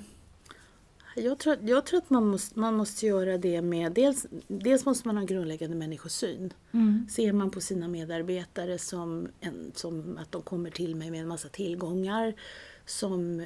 Jag 1.16 1.40
tror, 1.40 1.58
jag 1.62 1.86
tror 1.86 1.98
att 1.98 2.10
man 2.10 2.28
måste, 2.28 2.60
man 2.60 2.76
måste 2.76 3.06
göra 3.06 3.38
det 3.38 3.62
med, 3.62 3.92
dels, 3.92 4.26
dels 4.48 4.86
måste 4.86 5.08
man 5.08 5.18
ha 5.18 5.26
grundläggande 5.26 5.76
människosyn. 5.76 6.54
Mm. 6.72 7.08
Ser 7.10 7.34
man 7.34 7.52
på 7.52 7.62
sina 7.62 7.88
medarbetare 7.88 8.78
som, 8.78 9.28
en, 9.40 9.72
som 9.76 10.18
att 10.22 10.32
de 10.32 10.42
kommer 10.42 10.70
till 10.70 10.96
mig 10.96 11.12
med 11.12 11.22
en 11.22 11.28
massa 11.28 11.50
tillgångar 11.50 12.34
som 12.86 13.46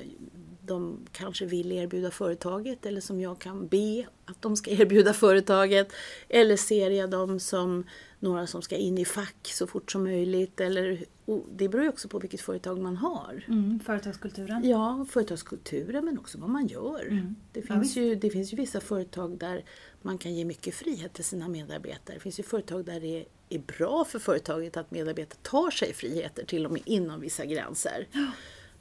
de 0.61 1.05
kanske 1.11 1.45
vill 1.45 1.71
erbjuda 1.71 2.11
företaget 2.11 2.85
eller 2.85 3.01
som 3.01 3.21
jag 3.21 3.39
kan 3.39 3.67
be 3.67 4.07
att 4.25 4.41
de 4.41 4.55
ska 4.55 4.71
erbjuda 4.81 5.13
företaget. 5.13 5.93
Eller 6.29 6.57
ser 6.57 6.89
jag 6.89 7.09
dem 7.09 7.39
som 7.39 7.83
några 8.23 8.47
som 8.47 8.61
ska 8.61 8.77
in 8.77 8.97
i 8.97 9.05
fack 9.05 9.47
så 9.47 9.67
fort 9.67 9.91
som 9.91 10.03
möjligt. 10.03 10.59
Eller, 10.59 11.05
det 11.51 11.69
beror 11.69 11.83
ju 11.83 11.89
också 11.89 12.07
på 12.07 12.19
vilket 12.19 12.41
företag 12.41 12.81
man 12.81 12.97
har. 12.97 13.45
Mm, 13.47 13.79
företagskulturen. 13.79 14.69
Ja, 14.69 15.05
företagskulturen 15.09 16.05
men 16.05 16.19
också 16.19 16.37
vad 16.37 16.49
man 16.49 16.67
gör. 16.67 17.07
Mm. 17.09 17.35
Det, 17.51 17.61
finns 17.61 17.95
ja, 17.95 18.03
ju, 18.03 18.15
det 18.15 18.29
finns 18.29 18.53
ju 18.53 18.57
vissa 18.57 18.81
företag 18.81 19.37
där 19.37 19.65
man 20.01 20.17
kan 20.17 20.33
ge 20.33 20.45
mycket 20.45 20.75
frihet 20.75 21.13
till 21.13 21.23
sina 21.23 21.47
medarbetare. 21.47 22.15
Det 22.15 22.19
finns 22.19 22.39
ju 22.39 22.43
företag 22.43 22.85
där 22.85 22.99
det 22.99 23.25
är 23.49 23.59
bra 23.59 24.05
för 24.05 24.19
företaget 24.19 24.77
att 24.77 24.91
medarbetare 24.91 25.39
tar 25.41 25.71
sig 25.71 25.93
friheter 25.93 26.45
till 26.45 26.65
och 26.65 26.71
med 26.71 26.81
inom 26.85 27.19
vissa 27.19 27.45
gränser. 27.45 28.07
Ja. 28.11 28.27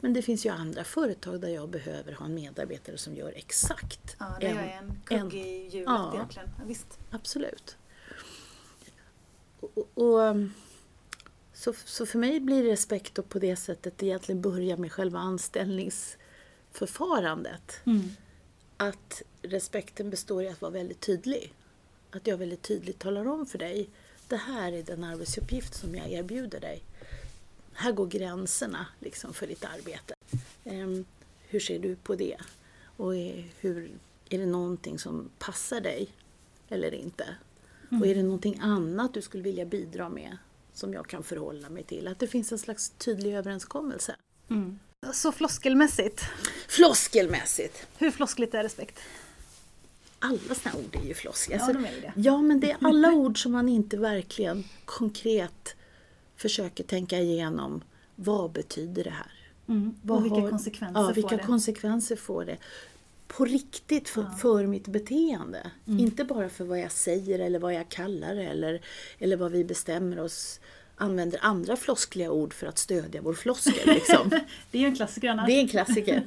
Men 0.00 0.12
det 0.12 0.22
finns 0.22 0.46
ju 0.46 0.50
andra 0.50 0.84
företag 0.84 1.40
där 1.40 1.48
jag 1.48 1.68
behöver 1.70 2.12
ha 2.12 2.26
en 2.26 2.34
medarbetare 2.34 2.98
som 2.98 3.16
gör 3.16 3.32
exakt 3.36 4.16
Ja, 4.18 4.36
det 4.40 4.46
en, 4.46 4.58
är 4.58 4.78
en 4.78 5.00
kugge 5.04 5.38
i 5.38 5.68
hjulet 5.68 5.86
ja, 5.86 6.14
egentligen. 6.14 6.48
Ja, 6.58 6.64
visst. 6.66 6.98
Absolut. 7.10 7.76
Och, 9.62 9.88
och, 9.94 10.18
um, 10.18 10.54
så, 11.52 11.72
så 11.84 12.06
för 12.06 12.18
mig 12.18 12.40
blir 12.40 12.64
respekt 12.64 13.28
på 13.28 13.38
det 13.38 13.56
sättet 13.56 14.02
egentligen 14.02 14.40
börja 14.40 14.76
med 14.76 14.92
själva 14.92 15.18
anställningsförfarandet. 15.18 17.80
Mm. 17.84 18.10
Att 18.76 19.22
respekten 19.42 20.10
består 20.10 20.42
i 20.42 20.48
att 20.48 20.60
vara 20.60 20.72
väldigt 20.72 21.00
tydlig. 21.00 21.54
Att 22.10 22.26
jag 22.26 22.36
väldigt 22.36 22.62
tydligt 22.62 22.98
talar 22.98 23.28
om 23.28 23.46
för 23.46 23.58
dig, 23.58 23.88
det 24.28 24.36
här 24.36 24.72
är 24.72 24.82
den 24.82 25.04
arbetsuppgift 25.04 25.74
som 25.74 25.94
jag 25.94 26.10
erbjuder 26.10 26.60
dig 26.60 26.82
här 27.74 27.92
går 27.92 28.06
gränserna 28.06 28.86
liksom, 29.00 29.34
för 29.34 29.46
ditt 29.46 29.64
arbete. 29.64 30.14
Um, 30.64 31.04
hur 31.48 31.60
ser 31.60 31.78
du 31.78 31.96
på 31.96 32.14
det? 32.14 32.36
Och 32.96 33.16
är, 33.16 33.44
hur, 33.60 33.90
är 34.28 34.38
det 34.38 34.46
någonting 34.46 34.98
som 34.98 35.30
passar 35.38 35.80
dig 35.80 36.08
eller 36.68 36.94
inte? 36.94 37.26
Mm. 37.92 38.02
Och 38.02 38.08
är 38.08 38.14
det 38.14 38.22
någonting 38.22 38.58
annat 38.60 39.14
du 39.14 39.22
skulle 39.22 39.42
vilja 39.42 39.64
bidra 39.64 40.08
med 40.08 40.36
som 40.72 40.92
jag 40.92 41.06
kan 41.06 41.22
förhålla 41.22 41.70
mig 41.70 41.82
till? 41.82 42.08
Att 42.08 42.18
det 42.18 42.26
finns 42.26 42.52
en 42.52 42.58
slags 42.58 42.90
tydlig 42.90 43.34
överenskommelse. 43.34 44.16
Mm. 44.50 44.78
Så 45.12 45.32
floskelmässigt? 45.32 46.22
Floskelmässigt! 46.68 47.86
Hur 47.98 48.10
floskligt 48.10 48.54
är 48.54 48.62
respekt? 48.62 48.98
Alla 50.18 50.54
sådana 50.54 50.78
ord 50.78 50.96
är 51.02 51.06
ju 51.06 51.14
floskler. 51.14 51.58
Ja, 51.58 51.72
de 51.72 51.84
är 51.84 52.00
det. 52.00 52.12
ja, 52.16 52.42
men 52.42 52.60
det 52.60 52.70
är 52.70 52.76
alla 52.80 53.12
ord 53.12 53.42
som 53.42 53.52
man 53.52 53.68
inte 53.68 53.96
verkligen 53.96 54.64
konkret 54.84 55.76
försöker 56.36 56.84
tänka 56.84 57.18
igenom 57.18 57.82
vad 58.14 58.52
betyder 58.52 59.04
det 59.04 59.10
här? 59.10 59.32
Mm. 59.68 59.94
och 60.08 60.24
vilka 60.24 60.40
har, 60.40 60.50
konsekvenser 60.50 61.00
ja, 61.00 61.12
vilka 61.12 61.28
får 61.28 61.36
det? 61.36 61.42
konsekvenser 61.42 62.16
får 62.16 62.44
det? 62.44 62.56
På 63.36 63.44
riktigt 63.44 64.08
för, 64.08 64.22
ja. 64.22 64.30
för 64.30 64.66
mitt 64.66 64.88
beteende. 64.88 65.70
Mm. 65.86 66.00
Inte 66.00 66.24
bara 66.24 66.48
för 66.48 66.64
vad 66.64 66.80
jag 66.80 66.92
säger 66.92 67.38
eller 67.38 67.58
vad 67.58 67.74
jag 67.74 67.88
kallar 67.88 68.34
det 68.34 68.44
eller, 68.44 68.80
eller 69.18 69.36
vad 69.36 69.52
vi 69.52 69.64
bestämmer 69.64 70.20
oss 70.20 70.60
använder 70.96 71.38
andra 71.42 71.76
floskliga 71.76 72.30
ord 72.30 72.54
för 72.54 72.66
att 72.66 72.78
stödja 72.78 73.22
vår 73.22 73.34
floskel. 73.34 73.86
Liksom. 73.86 74.30
det 74.70 74.78
är 74.78 74.86
en 74.86 74.96
klassiker 74.96 75.28
annars. 75.28 75.46
Det 75.46 75.52
är 75.52 75.60
en 75.60 75.68
klassiker. 75.68 76.22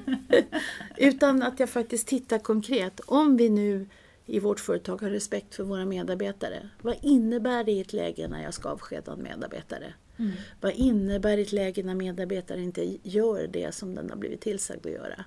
Utan 0.97 1.43
att 1.43 1.59
jag 1.59 1.69
faktiskt 1.69 2.07
tittar 2.07 2.39
konkret. 2.39 2.99
Om 2.99 3.37
vi 3.37 3.49
nu 3.49 3.87
i 4.25 4.39
vårt 4.39 4.59
företag 4.59 5.01
ha 5.01 5.09
respekt 5.09 5.55
för 5.55 5.63
våra 5.63 5.85
medarbetare. 5.85 6.69
Vad 6.81 6.95
innebär 7.01 7.63
det 7.63 7.71
i 7.71 7.81
ett 7.81 7.93
läge 7.93 8.27
när 8.27 8.43
jag 8.43 8.53
ska 8.53 8.69
avskeda 8.69 9.13
en 9.13 9.23
medarbetare? 9.23 9.93
Mm. 10.19 10.31
Vad 10.61 10.73
innebär 10.73 11.37
ett 11.37 11.51
läge 11.51 11.83
när 11.83 11.95
medarbetaren 11.95 12.63
inte 12.63 12.97
gör 13.03 13.47
det 13.47 13.75
som 13.75 13.95
den 13.95 14.09
har 14.09 14.17
blivit 14.17 14.41
tillsagd 14.41 14.85
att 14.85 14.91
göra? 14.91 15.25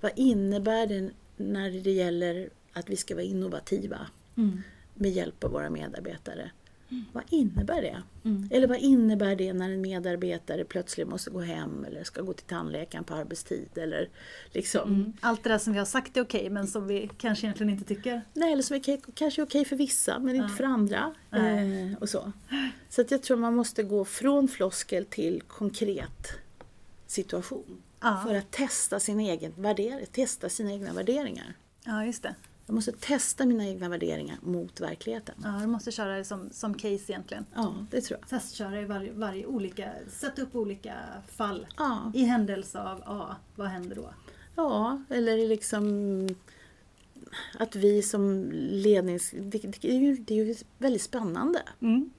Vad 0.00 0.12
innebär 0.16 0.86
det 0.86 1.10
när 1.36 1.70
det 1.70 1.92
gäller 1.92 2.50
att 2.72 2.90
vi 2.90 2.96
ska 2.96 3.14
vara 3.14 3.24
innovativa 3.24 4.06
mm. 4.36 4.62
med 4.94 5.10
hjälp 5.10 5.44
av 5.44 5.50
våra 5.50 5.70
medarbetare? 5.70 6.50
Mm. 6.90 7.04
Vad 7.12 7.24
innebär 7.30 7.82
det? 7.82 8.02
Mm. 8.24 8.48
Eller 8.52 8.68
vad 8.68 8.78
innebär 8.78 9.36
det 9.36 9.52
när 9.52 9.70
en 9.70 9.80
medarbetare 9.80 10.64
plötsligt 10.64 11.08
måste 11.08 11.30
gå 11.30 11.40
hem 11.40 11.84
eller 11.84 12.04
ska 12.04 12.22
gå 12.22 12.32
till 12.32 12.46
tandläkaren 12.46 13.04
på 13.04 13.14
arbetstid? 13.14 13.78
Eller 13.78 14.08
liksom. 14.52 14.94
Mm. 14.94 15.12
Allt 15.20 15.42
det 15.42 15.50
där 15.50 15.58
som 15.58 15.72
vi 15.72 15.78
har 15.78 15.86
sagt 15.86 16.16
är 16.16 16.22
okej 16.22 16.50
men 16.50 16.66
som 16.66 16.86
vi 16.86 17.10
kanske 17.18 17.46
egentligen 17.46 17.72
inte 17.72 17.84
tycker. 17.84 18.22
Nej, 18.34 18.52
eller 18.52 18.62
som 18.62 18.76
är 18.76 19.12
kanske 19.14 19.42
är 19.42 19.46
okej 19.46 19.64
för 19.64 19.76
vissa 19.76 20.18
men 20.18 20.36
inte 20.36 20.54
för 20.54 20.64
andra. 20.64 21.14
Eh, 21.32 21.98
och 22.00 22.08
så 22.08 22.32
så 22.88 23.04
jag 23.08 23.22
tror 23.22 23.36
man 23.36 23.56
måste 23.56 23.82
gå 23.82 24.04
från 24.04 24.48
floskel 24.48 25.04
till 25.04 25.42
konkret 25.46 26.32
situation. 27.06 27.82
Ja. 28.00 28.22
För 28.26 28.34
att 28.34 28.50
testa, 28.50 29.00
sin 29.00 29.20
egen 29.20 29.52
värdering, 29.56 30.06
testa 30.12 30.48
sina 30.48 30.72
egna 30.72 30.92
värderingar. 30.92 31.54
Ja, 31.84 32.04
just 32.04 32.22
det. 32.22 32.34
Jag 32.66 32.74
måste 32.74 32.92
testa 32.92 33.46
mina 33.46 33.66
egna 33.66 33.88
värderingar 33.88 34.36
mot 34.42 34.80
verkligheten. 34.80 35.34
Ja, 35.44 35.58
du 35.60 35.66
måste 35.66 35.90
köra 35.90 36.16
det 36.16 36.24
som, 36.24 36.50
som 36.50 36.74
case 36.74 37.12
egentligen. 37.12 37.46
Ja, 37.54 37.74
det 37.90 38.00
tror 38.00 38.20
jag. 38.20 38.28
Testköra 38.28 38.80
i 38.80 38.84
varje, 38.84 39.12
varje 39.12 39.46
olika, 39.46 39.90
sätta 40.08 40.42
upp 40.42 40.54
olika 40.56 40.94
fall. 41.28 41.66
Ja. 41.76 42.12
I 42.14 42.24
händelse 42.24 42.80
av 42.80 43.02
A, 43.06 43.36
vad 43.54 43.66
händer 43.68 43.96
då? 43.96 44.10
Ja, 44.56 45.02
eller 45.10 45.48
liksom 45.48 45.84
att 47.58 47.76
vi 47.76 48.02
som 48.02 48.50
lednings... 48.52 49.30
Det 49.30 49.84
är 49.84 49.98
ju, 49.98 50.16
det 50.16 50.40
är 50.40 50.44
ju 50.44 50.54
väldigt 50.78 51.02
spännande. 51.02 51.62
Mm. 51.80 52.10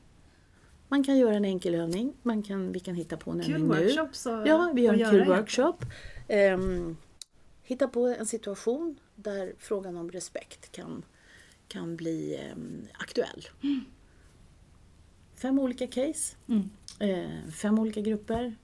Man 0.87 1.03
kan 1.03 1.17
göra 1.17 1.35
en 1.35 1.45
enkel 1.45 1.75
övning, 1.75 2.13
man 2.23 2.43
kan, 2.43 2.71
vi 2.71 2.79
kan 2.79 2.95
hitta 2.95 3.17
på 3.17 3.31
en 3.31 3.41
kul 3.41 3.53
övning 3.55 3.69
nu. 3.69 3.83
workshops 3.83 4.25
och, 4.25 4.47
Ja, 4.47 4.71
vi 4.75 4.81
gör 4.81 4.93
en 4.93 5.11
kul 5.11 5.27
workshop. 5.27 5.75
Um, 6.55 6.97
hitta 7.63 7.87
på 7.87 8.07
en 8.07 8.25
situation 8.25 8.99
där 9.17 9.53
frågan 9.57 9.97
om 9.97 10.11
respekt 10.11 10.71
kan, 10.71 11.05
kan 11.67 11.95
bli 11.95 12.49
um, 12.55 12.87
aktuell. 12.93 13.47
Mm. 13.63 13.81
Fem 15.35 15.59
olika 15.59 15.87
case, 15.87 16.35
mm. 16.47 16.69
uh, 17.01 17.49
fem 17.51 17.79
olika 17.79 18.01
grupper. 18.01 18.55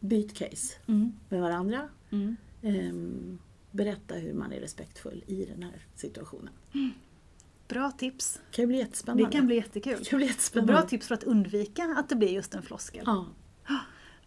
Byt 0.00 0.34
case 0.34 0.74
mm. 0.86 1.12
med 1.28 1.40
varandra. 1.40 1.88
Um, 2.62 3.38
berätta 3.70 4.14
hur 4.14 4.32
man 4.32 4.52
är 4.52 4.60
respektfull 4.60 5.24
i 5.26 5.44
den 5.44 5.62
här 5.62 5.86
situationen. 5.94 6.54
Mm. 6.74 6.90
Bra 7.68 7.90
tips. 7.90 8.40
Det 8.50 8.56
kan 8.56 8.68
bli 8.68 8.78
jättespännande. 8.78 9.24
Det 9.24 9.32
kan 9.32 9.46
bli 9.46 9.56
jättekul. 9.56 10.04
Kan 10.04 10.18
bli. 10.18 10.62
Bra 10.62 10.82
tips 10.82 11.06
för 11.06 11.14
att 11.14 11.24
undvika 11.24 11.84
att 11.98 12.08
det 12.08 12.16
blir 12.16 12.28
just 12.28 12.54
en 12.54 12.62
floskel. 12.62 13.02
Ja. 13.06 13.26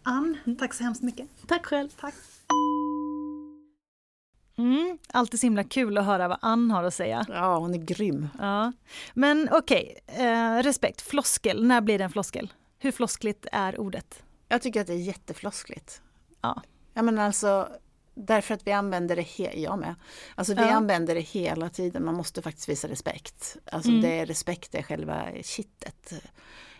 Ann, 0.02 0.56
tack 0.58 0.74
så 0.74 0.84
hemskt 0.84 1.02
mycket. 1.02 1.28
Tack 1.46 1.66
själv. 1.66 1.88
Tack. 1.88 2.14
Mm, 4.56 4.98
alltid 5.08 5.40
så 5.40 5.46
himla 5.46 5.64
kul 5.64 5.98
att 5.98 6.04
höra 6.04 6.28
vad 6.28 6.38
Ann 6.42 6.70
har 6.70 6.84
att 6.84 6.94
säga. 6.94 7.26
Ja, 7.28 7.58
hon 7.58 7.74
är 7.74 7.78
grym. 7.78 8.28
Ja. 8.38 8.72
Men 9.14 9.48
okej, 9.52 9.98
okay, 10.08 10.26
eh, 10.26 10.62
respekt, 10.62 11.00
floskel, 11.00 11.64
när 11.66 11.80
blir 11.80 11.98
det 11.98 12.04
en 12.04 12.10
floskel? 12.10 12.52
Hur 12.78 12.92
floskligt 12.92 13.46
är 13.52 13.80
ordet? 13.80 14.22
Jag 14.48 14.62
tycker 14.62 14.80
att 14.80 14.86
det 14.86 14.92
är 14.92 14.96
jättefloskligt. 14.96 16.02
Ja. 16.40 16.62
Ja 16.94 17.02
men 17.02 17.18
alltså, 17.18 17.68
Därför 18.14 18.54
att 18.54 18.66
vi 18.66 18.72
använder 18.72 19.16
det, 19.16 19.22
he- 19.22 19.58
jag 19.58 19.78
med. 19.78 19.94
Alltså 20.34 20.54
vi 20.54 20.62
ja. 20.62 20.70
använder 20.70 21.14
det 21.14 21.20
hela 21.20 21.68
tiden, 21.68 22.04
man 22.04 22.14
måste 22.14 22.42
faktiskt 22.42 22.68
visa 22.68 22.88
respekt. 22.88 23.56
Alltså 23.72 23.90
mm. 23.90 24.02
det 24.02 24.18
är 24.18 24.26
respekt 24.26 24.74
är 24.74 24.82
själva 24.82 25.26
kittet. 25.42 26.12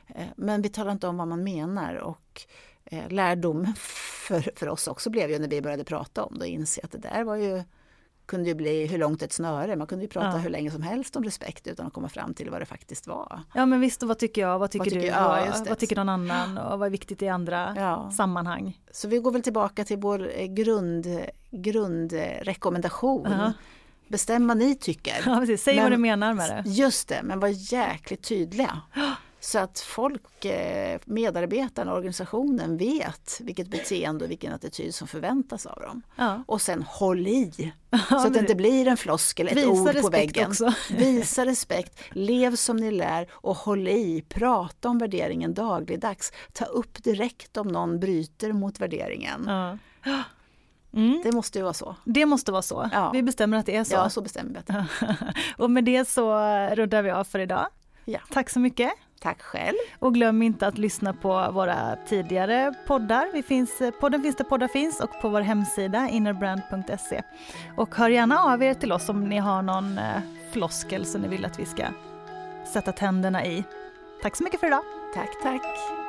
Eh, 0.07 0.27
men 0.37 0.63
vi 0.63 0.69
talar 0.69 0.93
inte 0.93 1.09
om 1.09 1.17
vad 1.17 1.29
man 1.29 1.45
menar 1.45 1.95
och 1.95 2.43
eh, 2.85 3.09
lärdom 3.09 3.75
för, 4.27 4.51
för 4.57 4.69
oss 4.69 4.89
också 4.89 5.11
blev 5.11 5.31
ju 5.31 5.39
när 5.39 5.49
vi 5.49 5.63
började 5.63 5.85
prata 5.85 6.25
om 6.25 6.39
det 6.39 6.45
och 6.45 6.51
inse 6.51 6.81
att 6.85 6.91
det 6.91 6.99
där 6.99 7.25
var 7.25 7.37
ju 7.37 7.63
kunde 8.27 8.49
ju 8.49 8.55
bli 8.55 8.87
hur 8.87 8.99
långt 8.99 9.23
ett 9.23 9.33
snöre, 9.33 9.77
man 9.77 9.87
kunde 9.87 10.05
ju 10.05 10.09
prata 10.09 10.29
ja. 10.29 10.37
hur 10.37 10.51
länge 10.51 10.71
som 10.71 10.83
helst 10.83 11.17
om 11.17 11.25
respekt 11.25 11.67
utan 11.67 11.87
att 11.87 11.93
komma 11.93 12.09
fram 12.09 12.35
till 12.35 12.51
vad 12.51 12.61
det 12.61 12.67
faktiskt 12.67 13.07
var. 13.07 13.41
Ja 13.55 13.67
men 13.67 13.81
visst, 13.81 14.03
och 14.03 14.09
vad 14.09 14.19
tycker 14.19 14.43
jag, 14.43 14.59
vad 14.59 14.71
tycker, 14.71 14.85
vad 14.85 14.89
tycker 14.89 15.01
du, 15.01 15.07
ja, 15.07 15.47
vad, 15.53 15.69
vad, 15.69 15.79
tycker 15.79 15.97
någon 15.97 16.09
annan 16.09 16.59
och 16.59 16.79
vad 16.79 16.87
är 16.87 16.91
viktigt 16.91 17.23
i 17.23 17.29
andra 17.29 17.75
ja. 17.77 18.11
sammanhang. 18.11 18.81
Så 18.91 19.09
vi 19.09 19.19
går 19.19 19.31
väl 19.31 19.43
tillbaka 19.43 19.85
till 19.85 19.97
vår 19.97 20.31
eh, 20.35 20.47
grund, 20.47 21.07
grundrekommendation. 21.51 23.27
Uh 23.27 23.33
-huh. 23.33 23.53
Bestäm 24.09 24.49
vad 24.49 24.57
ni 24.57 24.75
tycker. 24.75 25.23
Ja, 25.27 25.37
precis. 25.41 25.63
Säg 25.63 25.75
men, 25.75 25.85
vad 25.85 25.93
du 25.93 25.97
menar 25.97 26.35
med 26.35 26.51
det. 26.51 26.71
Just 26.71 27.09
det, 27.09 27.21
men 27.23 27.41
var 27.41 27.73
jäkligt 27.73 28.23
tydliga. 28.23 28.81
Så 29.45 29.59
att 29.59 29.81
folk, 29.81 30.45
eh, 30.45 31.01
medarbetarna, 31.05 31.95
organisationen 31.95 32.77
vet 32.77 33.41
vilket 33.41 33.69
beteende 33.69 34.25
och 34.25 34.31
vilken 34.31 34.53
attityd 34.53 34.95
som 34.95 35.09
förväntas 35.09 35.67
av 35.67 35.81
dem. 35.81 36.03
Ja. 36.17 36.45
Och 36.47 36.63
sen 36.63 36.83
håll 36.83 37.27
i! 37.27 37.73
Så 38.09 38.17
att 38.17 38.33
det 38.33 38.39
inte 38.39 38.55
blir 38.55 38.89
en 38.89 38.97
floskel, 38.97 39.49
ett 39.49 39.67
ord 39.67 40.01
på 40.01 40.09
väggen. 40.09 40.49
Också. 40.49 40.75
Visa 40.91 41.47
respekt, 41.47 42.01
lev 42.11 42.57
som 42.57 42.77
ni 42.77 42.91
lär 42.91 43.29
och 43.33 43.57
håll 43.57 43.89
i, 43.89 44.25
prata 44.29 44.89
om 44.89 44.99
värderingen 44.99 45.55
dagligdags. 45.55 46.33
Ta 46.53 46.65
upp 46.65 47.03
direkt 47.03 47.57
om 47.57 47.69
någon 47.69 48.01
bryter 48.01 48.53
mot 48.53 48.81
värderingen. 48.81 49.45
Ja. 49.47 49.79
Mm. 50.95 51.21
Det 51.25 51.33
måste 51.33 51.59
ju 51.59 51.63
vara 51.63 51.75
så. 51.75 51.97
Det 52.05 52.27
måste 52.27 52.53
vara 52.53 52.63
så. 52.63 52.91
Ja. 52.93 53.11
Vi 53.11 53.23
bestämmer 53.23 53.59
att 53.59 53.67
det 53.67 53.77
är 53.77 53.85
så. 53.85 53.95
Ja, 53.95 54.11
så 54.11 54.21
bestämmer 54.21 54.63
vi. 54.67 54.85
och 55.63 55.71
med 55.71 55.85
det 55.85 56.09
så 56.09 56.35
rundar 56.75 57.03
vi 57.03 57.11
av 57.11 57.25
för 57.25 57.39
idag. 57.39 57.67
Ja. 58.05 58.19
Tack 58.31 58.51
så 58.51 58.61
mycket. 58.61 58.93
Tack 59.23 59.43
själv. 59.43 59.75
Och 59.99 60.15
glöm 60.15 60.43
inte 60.43 60.67
att 60.67 60.79
lyssna 60.79 61.13
på 61.13 61.51
våra 61.53 61.97
tidigare 62.07 62.75
poddar. 62.87 63.31
Vi 63.33 63.43
finns, 63.43 63.83
podden 64.01 64.23
finns 64.23 64.37
där 64.37 64.45
poddar 64.45 64.69
finns 64.69 65.01
och 65.01 65.21
på 65.21 65.29
vår 65.29 65.41
hemsida 65.41 66.09
innerbrand.se. 66.09 67.23
Och 67.77 67.95
hör 67.95 68.09
gärna 68.09 68.39
av 68.39 68.63
er 68.63 68.75
till 68.75 68.93
oss 68.93 69.09
om 69.09 69.29
ni 69.29 69.39
har 69.39 69.63
någon 69.63 69.99
eh, 69.99 70.21
floskel 70.53 71.07
som 71.07 71.21
ni 71.21 71.29
vill 71.29 71.45
att 71.45 71.59
vi 71.59 71.67
ska 71.67 71.85
sätta 72.73 72.93
tänderna 72.93 73.45
i. 73.45 73.65
Tack 74.23 74.37
så 74.37 74.45
mycket 74.45 74.61
för 74.61 74.67
idag. 74.67 74.83
Tack, 75.15 75.31
tack. 75.43 76.02